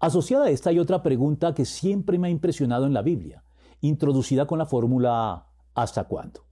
Asociada 0.00 0.46
a 0.46 0.50
esta 0.50 0.70
hay 0.70 0.78
otra 0.78 1.02
pregunta 1.02 1.52
que 1.52 1.66
siempre 1.66 2.18
me 2.18 2.28
ha 2.28 2.30
impresionado 2.30 2.86
en 2.86 2.94
la 2.94 3.02
Biblia, 3.02 3.44
introducida 3.82 4.46
con 4.46 4.58
la 4.58 4.64
fórmula 4.64 5.46
¿hasta 5.74 6.04
cuándo? 6.04 6.46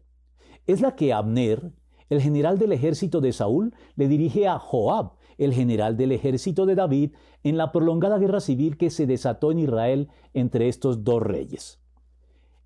Es 0.66 0.82
la 0.82 0.94
que 0.94 1.14
Abner, 1.14 1.72
el 2.10 2.20
general 2.20 2.58
del 2.58 2.72
ejército 2.72 3.22
de 3.22 3.32
Saúl, 3.32 3.74
le 3.96 4.06
dirige 4.06 4.46
a 4.46 4.58
Joab, 4.58 5.12
el 5.38 5.54
general 5.54 5.96
del 5.96 6.12
ejército 6.12 6.66
de 6.66 6.74
David, 6.74 7.14
en 7.42 7.56
la 7.56 7.72
prolongada 7.72 8.18
guerra 8.18 8.40
civil 8.40 8.76
que 8.76 8.90
se 8.90 9.06
desató 9.06 9.50
en 9.50 9.60
Israel 9.60 10.10
entre 10.34 10.68
estos 10.68 11.02
dos 11.02 11.22
reyes. 11.22 11.80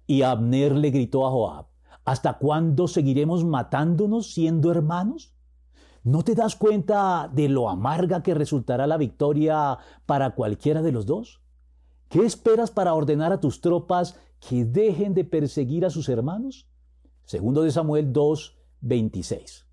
Y 0.09 0.23
Abner 0.23 0.75
le 0.75 0.91
gritó 0.91 1.29
a 1.29 1.31
Joab, 1.31 1.67
¿hasta 2.05 2.39
cuándo 2.39 2.89
seguiremos 2.89 3.45
matándonos 3.45 4.33
siendo 4.33 4.73
hermanos? 4.73 5.33
¿No 6.05 6.25
te 6.25 6.35
das 6.35 6.57
cuenta 6.57 7.31
de 7.33 7.49
lo 7.49 7.71
amarga 7.71 8.25
que 8.25 8.35
resultará 8.35 8.89
la 8.89 8.97
victoria 8.97 9.79
para 10.05 10.35
cualquiera 10.35 10.83
de 10.83 10.91
los 10.91 11.07
dos? 11.07 11.41
¿Qué 12.09 12.27
esperas 12.27 12.73
para 12.73 12.95
ordenar 12.95 13.33
a 13.33 13.39
tus 13.39 13.61
tropas 13.61 14.19
que 14.41 14.65
dejen 14.65 15.15
de 15.15 15.23
perseguir 15.23 15.87
a 15.87 15.91
sus 15.91 16.09
hermanos? 16.09 16.67
Segundo 17.25 17.63
de 17.63 17.71
Samuel 17.71 18.13
2, 18.13 18.59
26. 18.81 19.65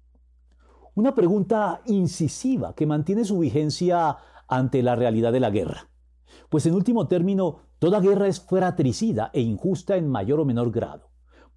Una 0.93 1.15
pregunta 1.15 1.81
incisiva 1.87 2.75
que 2.75 2.85
mantiene 2.85 3.25
su 3.25 3.39
vigencia 3.39 4.17
ante 4.47 4.83
la 4.83 4.95
realidad 4.95 5.33
de 5.33 5.39
la 5.39 5.49
guerra. 5.49 5.89
Pues 6.49 6.63
en 6.67 6.75
último 6.75 7.07
término, 7.07 7.61
toda 7.79 7.99
guerra 7.99 8.27
es 8.27 8.39
fratricida 8.39 9.31
e 9.33 9.41
injusta 9.41 9.97
en 9.97 10.07
mayor 10.07 10.39
o 10.41 10.45
menor 10.45 10.69
grado 10.69 11.08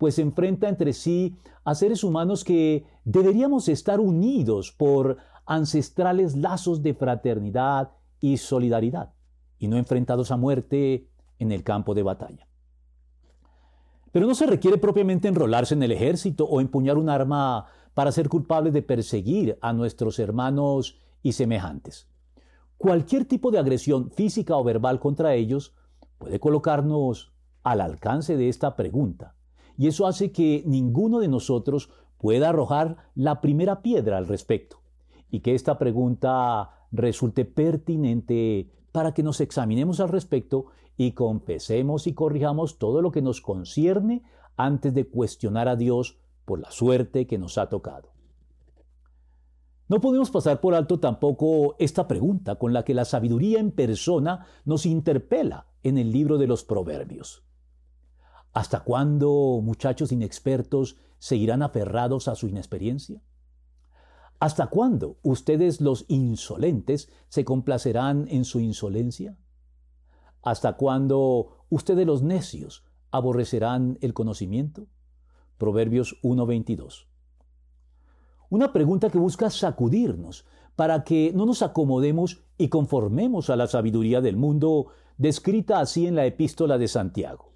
pues 0.03 0.19
enfrenta 0.19 0.69
entre 0.69 0.95
sí 0.95 1.37
a 1.63 1.77
seres 1.77 2.03
humanos 2.03 2.43
que 2.43 2.85
deberíamos 3.05 3.69
estar 3.69 4.01
unidos 4.01 4.73
por 4.73 5.19
ancestrales 5.47 6.35
lazos 6.35 6.83
de 6.83 6.93
fraternidad 6.93 7.93
y 8.19 8.39
solidaridad, 8.39 9.13
y 9.61 9.69
no 9.69 9.77
enfrentados 9.77 10.33
a 10.33 10.37
muerte 10.37 11.09
en 11.39 11.53
el 11.53 11.63
campo 11.63 11.95
de 11.95 12.03
batalla. 12.03 12.49
Pero 14.11 14.27
no 14.27 14.35
se 14.35 14.47
requiere 14.47 14.77
propiamente 14.77 15.29
enrolarse 15.29 15.75
en 15.75 15.85
el 15.85 15.93
ejército 15.93 16.47
o 16.47 16.61
empuñar 16.61 16.99
un 16.99 17.09
arma 17.09 17.67
para 17.95 18.11
ser 18.11 18.29
culpable 18.29 18.73
de 18.73 18.83
perseguir 18.83 19.57
a 19.61 19.73
nuestros 19.73 20.19
hermanos 20.19 20.99
y 21.23 21.31
semejantes. 21.31 22.09
Cualquier 22.77 23.25
tipo 23.25 23.53
de 23.53 23.61
agresión 23.61 24.11
física 24.11 24.57
o 24.57 24.65
verbal 24.65 24.99
contra 24.99 25.35
ellos 25.35 25.77
puede 26.19 26.41
colocarnos 26.41 27.33
al 27.63 27.81
alcance 27.81 28.37
de 28.37 28.49
esta 28.49 28.75
pregunta 28.75 29.37
y 29.77 29.89
eso 29.89 30.07
hace 30.07 30.33
que 30.33 30.63
ninguno 30.67 31.21
de 31.21 31.29
nosotros 31.29 31.91
pueda 32.19 32.51
arrojar 32.51 32.97
la 33.15 33.41
primera 33.41 33.83
piedra 33.83 34.19
al 34.19 34.29
respecto 34.29 34.81
y 35.31 35.41
que 35.41 35.55
esta 35.55 35.79
pregunta 35.79 36.71
resulte 36.93 37.45
pertinente 37.45 38.71
para 38.93 39.13
que 39.15 39.23
nos 39.23 39.41
examinemos 39.41 39.99
al 40.01 40.11
respecto 40.11 40.67
y 40.97 41.13
confesemos 41.13 42.07
y 42.07 42.15
corrijamos 42.15 42.79
todo 42.79 43.03
lo 43.03 43.11
que 43.11 43.23
nos 43.23 43.41
concierne 43.41 44.23
antes 44.57 44.95
de 44.95 45.09
cuestionar 45.09 45.69
a 45.69 45.77
Dios 45.77 46.19
por 46.45 46.61
la 46.61 46.71
suerte 46.71 47.27
que 47.27 47.39
nos 47.39 47.59
ha 47.59 47.69
tocado. 47.69 48.11
No 49.89 50.01
podemos 50.01 50.31
pasar 50.31 50.61
por 50.61 50.75
alto 50.75 51.01
tampoco 51.01 51.77
esta 51.79 52.07
pregunta 52.07 52.57
con 52.57 52.73
la 52.73 52.85
que 52.85 52.95
la 52.95 53.05
sabiduría 53.05 53.59
en 53.59 53.73
persona 53.73 54.47
nos 54.65 54.87
interpela 54.87 55.67
en 55.83 55.99
el 55.99 56.13
libro 56.13 56.39
de 56.39 56.47
los 56.47 56.65
Proverbios. 56.65 57.43
¿Hasta 58.53 58.81
cuándo, 58.81 59.61
muchachos 59.63 60.13
inexpertos, 60.13 60.99
seguirán 61.19 61.63
aferrados 61.63 62.29
a 62.29 62.35
su 62.35 62.49
inexperiencia? 62.49 63.23
¿Hasta 64.41 64.67
cuándo 64.67 65.19
ustedes 65.23 65.81
los 65.81 66.05
insolentes 66.09 67.09
se 67.29 67.45
complacerán 67.45 68.27
en 68.29 68.45
su 68.45 68.61
insolencia? 68.61 69.39
¿Hasta 70.43 70.77
cuándo 70.77 71.65
ustedes 71.71 72.07
los 72.07 72.23
necios 72.23 72.85
aborrecerán 73.11 73.99
el 74.01 74.13
conocimiento? 74.13 74.89
Proverbios 75.57 76.19
1:22. 76.23 77.07
Una 78.51 78.73
pregunta 78.73 79.09
que 79.09 79.19
busca 79.19 79.49
sacudirnos 79.49 80.45
para 80.77 81.05
que 81.05 81.33
no 81.35 81.47
nos 81.47 81.63
acomodemos 81.63 82.43
y 82.59 82.69
conformemos 82.69 83.49
a 83.49 83.57
la 83.57 83.67
sabiduría 83.67 84.21
del 84.21 84.37
mundo 84.37 84.89
descrita 85.17 85.81
así 85.81 86.07
en 86.07 86.17
la 86.17 86.27
epístola 86.27 86.77
de 86.77 86.89
Santiago. 86.89 87.52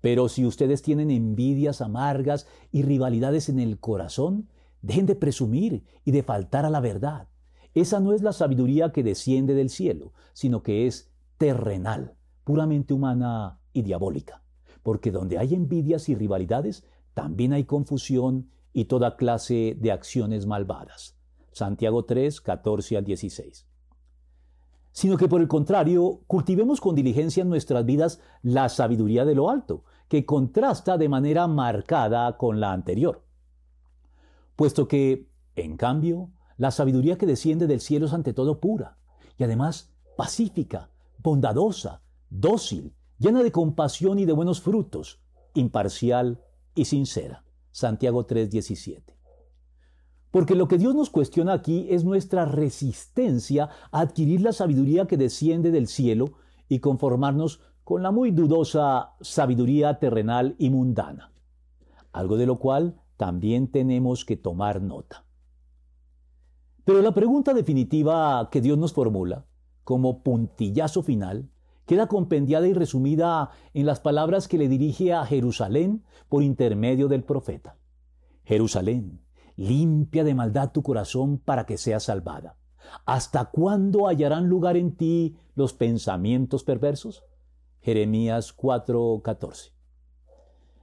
Pero 0.00 0.28
si 0.28 0.46
ustedes 0.46 0.82
tienen 0.82 1.10
envidias 1.10 1.80
amargas 1.80 2.46
y 2.70 2.82
rivalidades 2.82 3.48
en 3.48 3.58
el 3.58 3.78
corazón, 3.78 4.48
dejen 4.82 5.06
de 5.06 5.16
presumir 5.16 5.84
y 6.04 6.12
de 6.12 6.22
faltar 6.22 6.64
a 6.64 6.70
la 6.70 6.80
verdad. 6.80 7.28
Esa 7.74 8.00
no 8.00 8.12
es 8.12 8.22
la 8.22 8.32
sabiduría 8.32 8.92
que 8.92 9.02
desciende 9.02 9.54
del 9.54 9.70
cielo, 9.70 10.12
sino 10.32 10.62
que 10.62 10.86
es 10.86 11.10
terrenal, 11.36 12.14
puramente 12.44 12.94
humana 12.94 13.60
y 13.72 13.82
diabólica. 13.82 14.42
Porque 14.82 15.10
donde 15.10 15.38
hay 15.38 15.54
envidias 15.54 16.08
y 16.08 16.14
rivalidades, 16.14 16.84
también 17.14 17.52
hay 17.52 17.64
confusión 17.64 18.50
y 18.72 18.84
toda 18.84 19.16
clase 19.16 19.76
de 19.78 19.92
acciones 19.92 20.46
malvadas. 20.46 21.16
Santiago 21.52 22.04
3, 22.04 22.40
14 22.40 22.96
al 22.96 23.04
16 23.04 23.68
sino 24.92 25.16
que 25.16 25.28
por 25.28 25.40
el 25.40 25.48
contrario, 25.48 26.20
cultivemos 26.26 26.80
con 26.80 26.94
diligencia 26.94 27.42
en 27.42 27.48
nuestras 27.48 27.84
vidas 27.84 28.20
la 28.42 28.68
sabiduría 28.68 29.24
de 29.24 29.34
lo 29.34 29.50
alto, 29.50 29.84
que 30.08 30.24
contrasta 30.24 30.98
de 30.98 31.08
manera 31.08 31.46
marcada 31.46 32.36
con 32.36 32.60
la 32.60 32.72
anterior. 32.72 33.22
Puesto 34.56 34.88
que, 34.88 35.28
en 35.54 35.76
cambio, 35.76 36.30
la 36.56 36.70
sabiduría 36.70 37.18
que 37.18 37.26
desciende 37.26 37.66
del 37.66 37.80
cielo 37.80 38.06
es 38.06 38.12
ante 38.12 38.32
todo 38.32 38.60
pura, 38.60 38.96
y 39.36 39.44
además 39.44 39.92
pacífica, 40.16 40.90
bondadosa, 41.18 42.02
dócil, 42.30 42.94
llena 43.18 43.42
de 43.42 43.52
compasión 43.52 44.18
y 44.18 44.24
de 44.24 44.32
buenos 44.32 44.60
frutos, 44.60 45.20
imparcial 45.54 46.42
y 46.74 46.86
sincera. 46.86 47.44
Santiago 47.70 48.26
3:17. 48.26 49.17
Porque 50.38 50.54
lo 50.54 50.68
que 50.68 50.78
Dios 50.78 50.94
nos 50.94 51.10
cuestiona 51.10 51.52
aquí 51.52 51.88
es 51.90 52.04
nuestra 52.04 52.44
resistencia 52.44 53.70
a 53.90 53.98
adquirir 53.98 54.40
la 54.40 54.52
sabiduría 54.52 55.08
que 55.08 55.16
desciende 55.16 55.72
del 55.72 55.88
cielo 55.88 56.26
y 56.68 56.78
conformarnos 56.78 57.60
con 57.82 58.04
la 58.04 58.12
muy 58.12 58.30
dudosa 58.30 59.16
sabiduría 59.20 59.98
terrenal 59.98 60.54
y 60.56 60.70
mundana, 60.70 61.32
algo 62.12 62.36
de 62.36 62.46
lo 62.46 62.60
cual 62.60 63.00
también 63.16 63.66
tenemos 63.66 64.24
que 64.24 64.36
tomar 64.36 64.80
nota. 64.80 65.24
Pero 66.84 67.02
la 67.02 67.12
pregunta 67.12 67.52
definitiva 67.52 68.48
que 68.52 68.60
Dios 68.60 68.78
nos 68.78 68.92
formula, 68.92 69.44
como 69.82 70.22
puntillazo 70.22 71.02
final, 71.02 71.50
queda 71.84 72.06
compendiada 72.06 72.68
y 72.68 72.74
resumida 72.74 73.50
en 73.74 73.86
las 73.86 73.98
palabras 73.98 74.46
que 74.46 74.58
le 74.58 74.68
dirige 74.68 75.12
a 75.12 75.26
Jerusalén 75.26 76.04
por 76.28 76.44
intermedio 76.44 77.08
del 77.08 77.24
profeta. 77.24 77.76
Jerusalén, 78.44 79.20
limpia 79.58 80.22
de 80.22 80.36
maldad 80.36 80.70
tu 80.70 80.84
corazón 80.84 81.38
para 81.38 81.66
que 81.66 81.76
seas 81.76 82.04
salvada. 82.04 82.56
¿Hasta 83.04 83.46
cuándo 83.46 84.06
hallarán 84.06 84.48
lugar 84.48 84.76
en 84.76 84.94
ti 84.94 85.36
los 85.56 85.74
pensamientos 85.74 86.62
perversos? 86.62 87.24
Jeremías 87.80 88.52
4:14. 88.56 89.72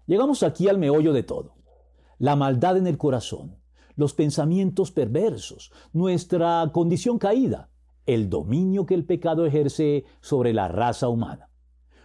Llegamos 0.06 0.44
aquí 0.44 0.68
al 0.68 0.78
meollo 0.78 1.14
de 1.14 1.24
todo. 1.24 1.56
La 2.20 2.36
maldad 2.36 2.76
en 2.76 2.86
el 2.86 2.98
corazón, 2.98 3.58
los 3.96 4.14
pensamientos 4.14 4.92
perversos, 4.92 5.72
nuestra 5.94 6.70
condición 6.74 7.18
caída, 7.18 7.70
el 8.06 8.30
dominio 8.30 8.86
que 8.86 8.94
el 8.94 9.06
pecado 9.06 9.46
ejerce 9.46 10.04
sobre 10.20 10.54
la 10.54 10.68
raza 10.68 11.08
humana. 11.08 11.50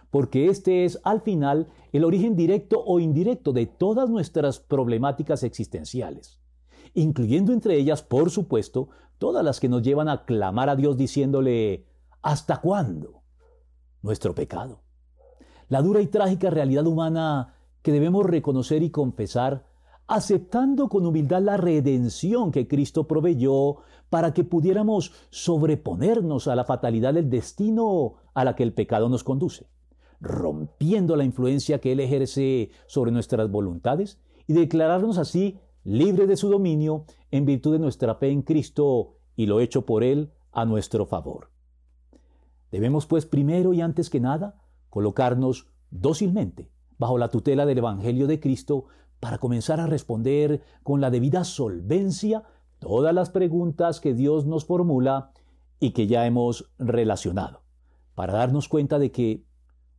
Porque 0.09 0.47
este 0.47 0.85
es, 0.85 0.99
al 1.03 1.21
final, 1.21 1.67
el 1.91 2.05
origen 2.05 2.35
directo 2.35 2.81
o 2.83 2.99
indirecto 2.99 3.51
de 3.51 3.65
todas 3.65 4.09
nuestras 4.09 4.59
problemáticas 4.59 5.43
existenciales, 5.43 6.40
incluyendo 6.93 7.53
entre 7.53 7.75
ellas, 7.77 8.01
por 8.03 8.29
supuesto, 8.29 8.89
todas 9.17 9.43
las 9.43 9.59
que 9.59 9.69
nos 9.69 9.81
llevan 9.81 10.09
a 10.09 10.25
clamar 10.25 10.69
a 10.69 10.75
Dios 10.75 10.97
diciéndole, 10.97 11.85
¿hasta 12.21 12.61
cuándo? 12.61 13.21
Nuestro 14.01 14.33
pecado. 14.33 14.81
La 15.69 15.81
dura 15.81 16.01
y 16.01 16.07
trágica 16.07 16.49
realidad 16.49 16.85
humana 16.85 17.55
que 17.81 17.91
debemos 17.91 18.25
reconocer 18.25 18.83
y 18.83 18.89
confesar 18.89 19.65
aceptando 20.11 20.89
con 20.89 21.05
humildad 21.05 21.41
la 21.41 21.55
redención 21.55 22.51
que 22.51 22.67
Cristo 22.67 23.07
proveyó 23.07 23.77
para 24.09 24.33
que 24.33 24.43
pudiéramos 24.43 25.13
sobreponernos 25.29 26.49
a 26.49 26.55
la 26.55 26.65
fatalidad 26.65 27.13
del 27.13 27.29
destino 27.29 28.15
a 28.33 28.43
la 28.43 28.53
que 28.57 28.63
el 28.63 28.73
pecado 28.73 29.07
nos 29.07 29.23
conduce, 29.23 29.67
rompiendo 30.19 31.15
la 31.15 31.23
influencia 31.23 31.79
que 31.79 31.93
Él 31.93 32.01
ejerce 32.01 32.71
sobre 32.87 33.11
nuestras 33.11 33.49
voluntades 33.49 34.19
y 34.47 34.53
declararnos 34.53 35.17
así 35.17 35.59
libres 35.83 36.27
de 36.27 36.37
su 36.37 36.49
dominio 36.49 37.05
en 37.31 37.45
virtud 37.45 37.73
de 37.73 37.79
nuestra 37.79 38.15
fe 38.15 38.29
en 38.29 38.41
Cristo 38.41 39.15
y 39.35 39.45
lo 39.45 39.59
hecho 39.59 39.85
por 39.85 40.03
Él 40.03 40.31
a 40.51 40.65
nuestro 40.65 41.05
favor. 41.05 41.49
Debemos 42.71 43.05
pues 43.05 43.25
primero 43.25 43.73
y 43.73 43.81
antes 43.81 44.09
que 44.09 44.19
nada 44.19 44.61
colocarnos 44.89 45.67
dócilmente 45.89 46.71
bajo 46.97 47.17
la 47.17 47.29
tutela 47.29 47.65
del 47.65 47.79
Evangelio 47.79 48.27
de 48.27 48.39
Cristo 48.39 48.85
para 49.19 49.37
comenzar 49.37 49.79
a 49.79 49.87
responder 49.87 50.61
con 50.83 51.01
la 51.01 51.09
debida 51.09 51.43
solvencia 51.43 52.43
todas 52.79 53.13
las 53.13 53.29
preguntas 53.29 53.99
que 53.99 54.13
Dios 54.13 54.45
nos 54.45 54.65
formula 54.65 55.31
y 55.79 55.91
que 55.91 56.07
ya 56.07 56.25
hemos 56.25 56.71
relacionado, 56.77 57.63
para 58.15 58.33
darnos 58.33 58.67
cuenta 58.67 58.99
de 58.99 59.11
que 59.11 59.45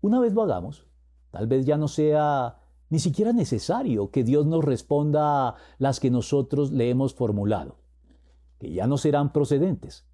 una 0.01 0.21
vez 0.21 0.33
lo 0.33 0.43
hagamos, 0.43 0.87
tal 1.31 1.47
vez 1.47 1.67
ya 1.67 1.77
no 1.77 1.89
sea 1.89 2.59
ni 2.93 2.99
siquiera 2.99 3.33
necesario 3.33 4.11
que 4.11 4.23
Dios 4.23 4.45
nos 4.45 4.63
responda 4.63 5.55
las 5.79 5.99
que 5.99 6.11
nosotros 6.11 6.73
le 6.73 6.91
hemos 6.91 7.15
formulado, 7.15 7.79
que 8.59 8.71
ya 8.71 8.87
no 8.87 8.99
serán 8.99 9.33
procedentes, 9.33 10.05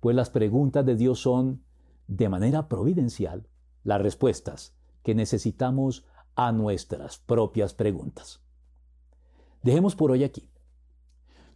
pues 0.00 0.16
las 0.16 0.30
preguntas 0.30 0.86
de 0.86 0.96
Dios 0.96 1.20
son, 1.20 1.62
de 2.06 2.30
manera 2.30 2.66
providencial, 2.66 3.46
las 3.84 4.00
respuestas 4.00 4.74
que 5.02 5.14
necesitamos 5.14 6.06
a 6.34 6.50
nuestras 6.50 7.18
propias 7.18 7.74
preguntas. 7.74 8.40
Dejemos 9.62 9.94
por 9.94 10.10
hoy 10.10 10.24
aquí. 10.24 10.48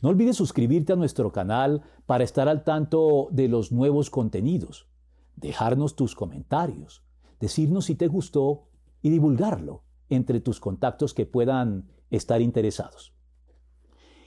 No 0.03 0.11
olvides 0.11 0.37
suscribirte 0.37 0.93
a 0.93 0.97
nuestro 0.97 1.33
canal 1.33 1.81
para 2.05 2.25
estar 2.25 2.51
al 2.51 2.63
tanto 2.63 3.29
de 3.31 3.49
los 3.49 3.73
nuevos 3.73 4.11
contenidos, 4.11 4.87
dejarnos 5.35 5.97
tus 5.97 6.15
comentarios, 6.15 7.03
decirnos 7.41 7.87
si 7.87 7.95
te 7.95 8.07
gustó 8.07 8.65
y 9.01 9.09
divulgarlo 9.09 9.85
entre 10.15 10.41
tus 10.41 10.61
contactos 10.61 11.15
que 11.15 11.27
puedan 11.27 11.89
estar 12.11 12.41
interesados. 12.41 13.15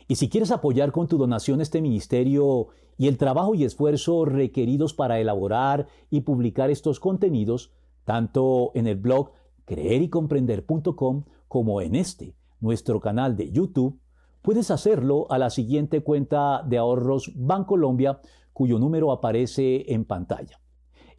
Y 0.08 0.15
si 0.15 0.30
quieres 0.30 0.52
apoyar 0.52 0.91
con 0.91 1.08
tu 1.08 1.17
donación 1.17 1.62
este 1.62 1.82
ministerio 1.82 2.67
y 2.98 3.08
el 3.08 3.17
trabajo 3.17 3.56
y 3.56 3.63
esfuerzo 3.63 4.26
requeridos 4.26 4.93
para 4.93 5.19
elaborar 5.19 5.88
y 6.10 6.21
publicar 6.21 6.69
estos 6.69 7.00
contenidos, 7.00 7.71
tanto 8.04 8.71
en 8.76 8.88
el 8.88 8.98
blog 8.98 9.32
creerycomprender.com 9.65 11.26
como 11.48 11.82
en 11.82 11.95
este, 11.95 12.36
nuestro 12.60 13.00
canal 13.00 13.36
de 13.36 13.52
YouTube, 13.52 14.00
puedes 14.41 14.69
hacerlo 14.69 15.26
a 15.32 15.39
la 15.39 15.50
siguiente 15.50 16.02
cuenta 16.02 16.62
de 16.63 16.78
ahorros 16.78 17.32
Bancolombia, 17.36 18.19
cuyo 18.54 18.78
número 18.78 19.12
aparece 19.12 19.91
en 19.93 20.06
pantalla. 20.06 20.60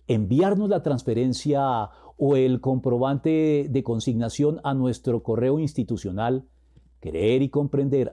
Enviarnos 0.07 0.69
la 0.69 0.85
transferencia 0.85 1.91
o 2.17 2.37
el 2.37 2.61
comprobante 2.61 3.67
de 3.71 3.83
consignación 3.83 4.61
a 4.65 4.75
nuestro 4.75 5.23
correo 5.23 5.59
institucional 5.59 6.47
creer 7.01 7.43
y 7.43 7.51
comprender 7.51 8.13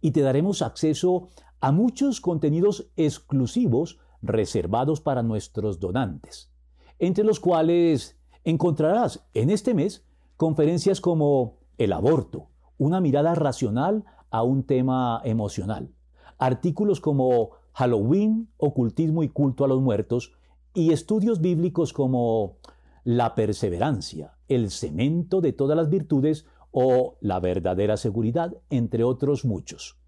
y 0.00 0.10
te 0.12 0.20
daremos 0.20 0.62
acceso 0.62 1.28
a 1.60 1.72
muchos 1.72 2.20
contenidos 2.20 2.90
exclusivos 2.96 3.98
reservados 4.22 5.00
para 5.00 5.22
nuestros 5.22 5.80
donantes, 5.80 6.50
entre 6.98 7.24
los 7.24 7.40
cuales 7.40 8.18
Encontrarás 8.48 9.28
en 9.34 9.50
este 9.50 9.74
mes 9.74 10.06
conferencias 10.38 11.02
como 11.02 11.58
El 11.76 11.92
aborto, 11.92 12.48
una 12.78 12.98
mirada 12.98 13.34
racional 13.34 14.06
a 14.30 14.42
un 14.42 14.62
tema 14.62 15.20
emocional, 15.24 15.92
artículos 16.38 17.00
como 17.00 17.50
Halloween, 17.74 18.48
ocultismo 18.56 19.22
y 19.22 19.28
culto 19.28 19.66
a 19.66 19.68
los 19.68 19.82
muertos, 19.82 20.32
y 20.78 20.92
estudios 20.92 21.40
bíblicos 21.40 21.92
como 21.92 22.58
La 23.02 23.34
perseverancia, 23.34 24.36
el 24.46 24.70
cemento 24.70 25.40
de 25.40 25.52
todas 25.52 25.76
las 25.76 25.90
virtudes 25.90 26.46
o 26.70 27.16
la 27.20 27.40
verdadera 27.40 27.96
seguridad, 27.96 28.54
entre 28.70 29.02
otros 29.02 29.44
muchos. 29.44 29.98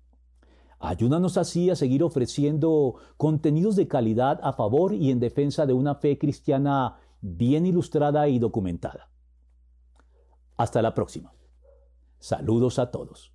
Ayúdanos 0.78 1.36
así 1.38 1.70
a 1.70 1.74
seguir 1.74 2.04
ofreciendo 2.04 2.94
contenidos 3.16 3.74
de 3.74 3.88
calidad 3.88 4.38
a 4.44 4.52
favor 4.52 4.94
y 4.94 5.10
en 5.10 5.18
defensa 5.18 5.66
de 5.66 5.72
una 5.72 5.96
fe 5.96 6.18
cristiana 6.18 6.98
bien 7.20 7.66
ilustrada 7.66 8.28
y 8.28 8.38
documentada. 8.38 9.10
Hasta 10.56 10.82
la 10.82 10.94
próxima. 10.94 11.32
Saludos 12.20 12.78
a 12.78 12.92
todos. 12.92 13.32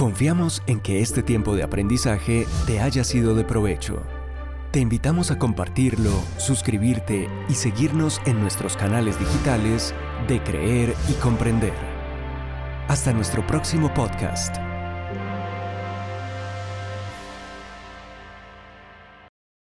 Confiamos 0.00 0.62
en 0.66 0.80
que 0.80 1.02
este 1.02 1.22
tiempo 1.22 1.54
de 1.54 1.62
aprendizaje 1.62 2.46
te 2.66 2.80
haya 2.80 3.04
sido 3.04 3.34
de 3.34 3.44
provecho. 3.44 4.02
Te 4.70 4.80
invitamos 4.80 5.30
a 5.30 5.38
compartirlo, 5.38 6.10
suscribirte 6.38 7.28
y 7.50 7.54
seguirnos 7.54 8.18
en 8.24 8.40
nuestros 8.40 8.78
canales 8.78 9.18
digitales 9.18 9.94
de 10.26 10.42
Creer 10.42 10.94
y 11.06 11.12
Comprender. 11.20 11.74
Hasta 12.88 13.12
nuestro 13.12 13.46
próximo 13.46 13.92
podcast. 13.92 14.69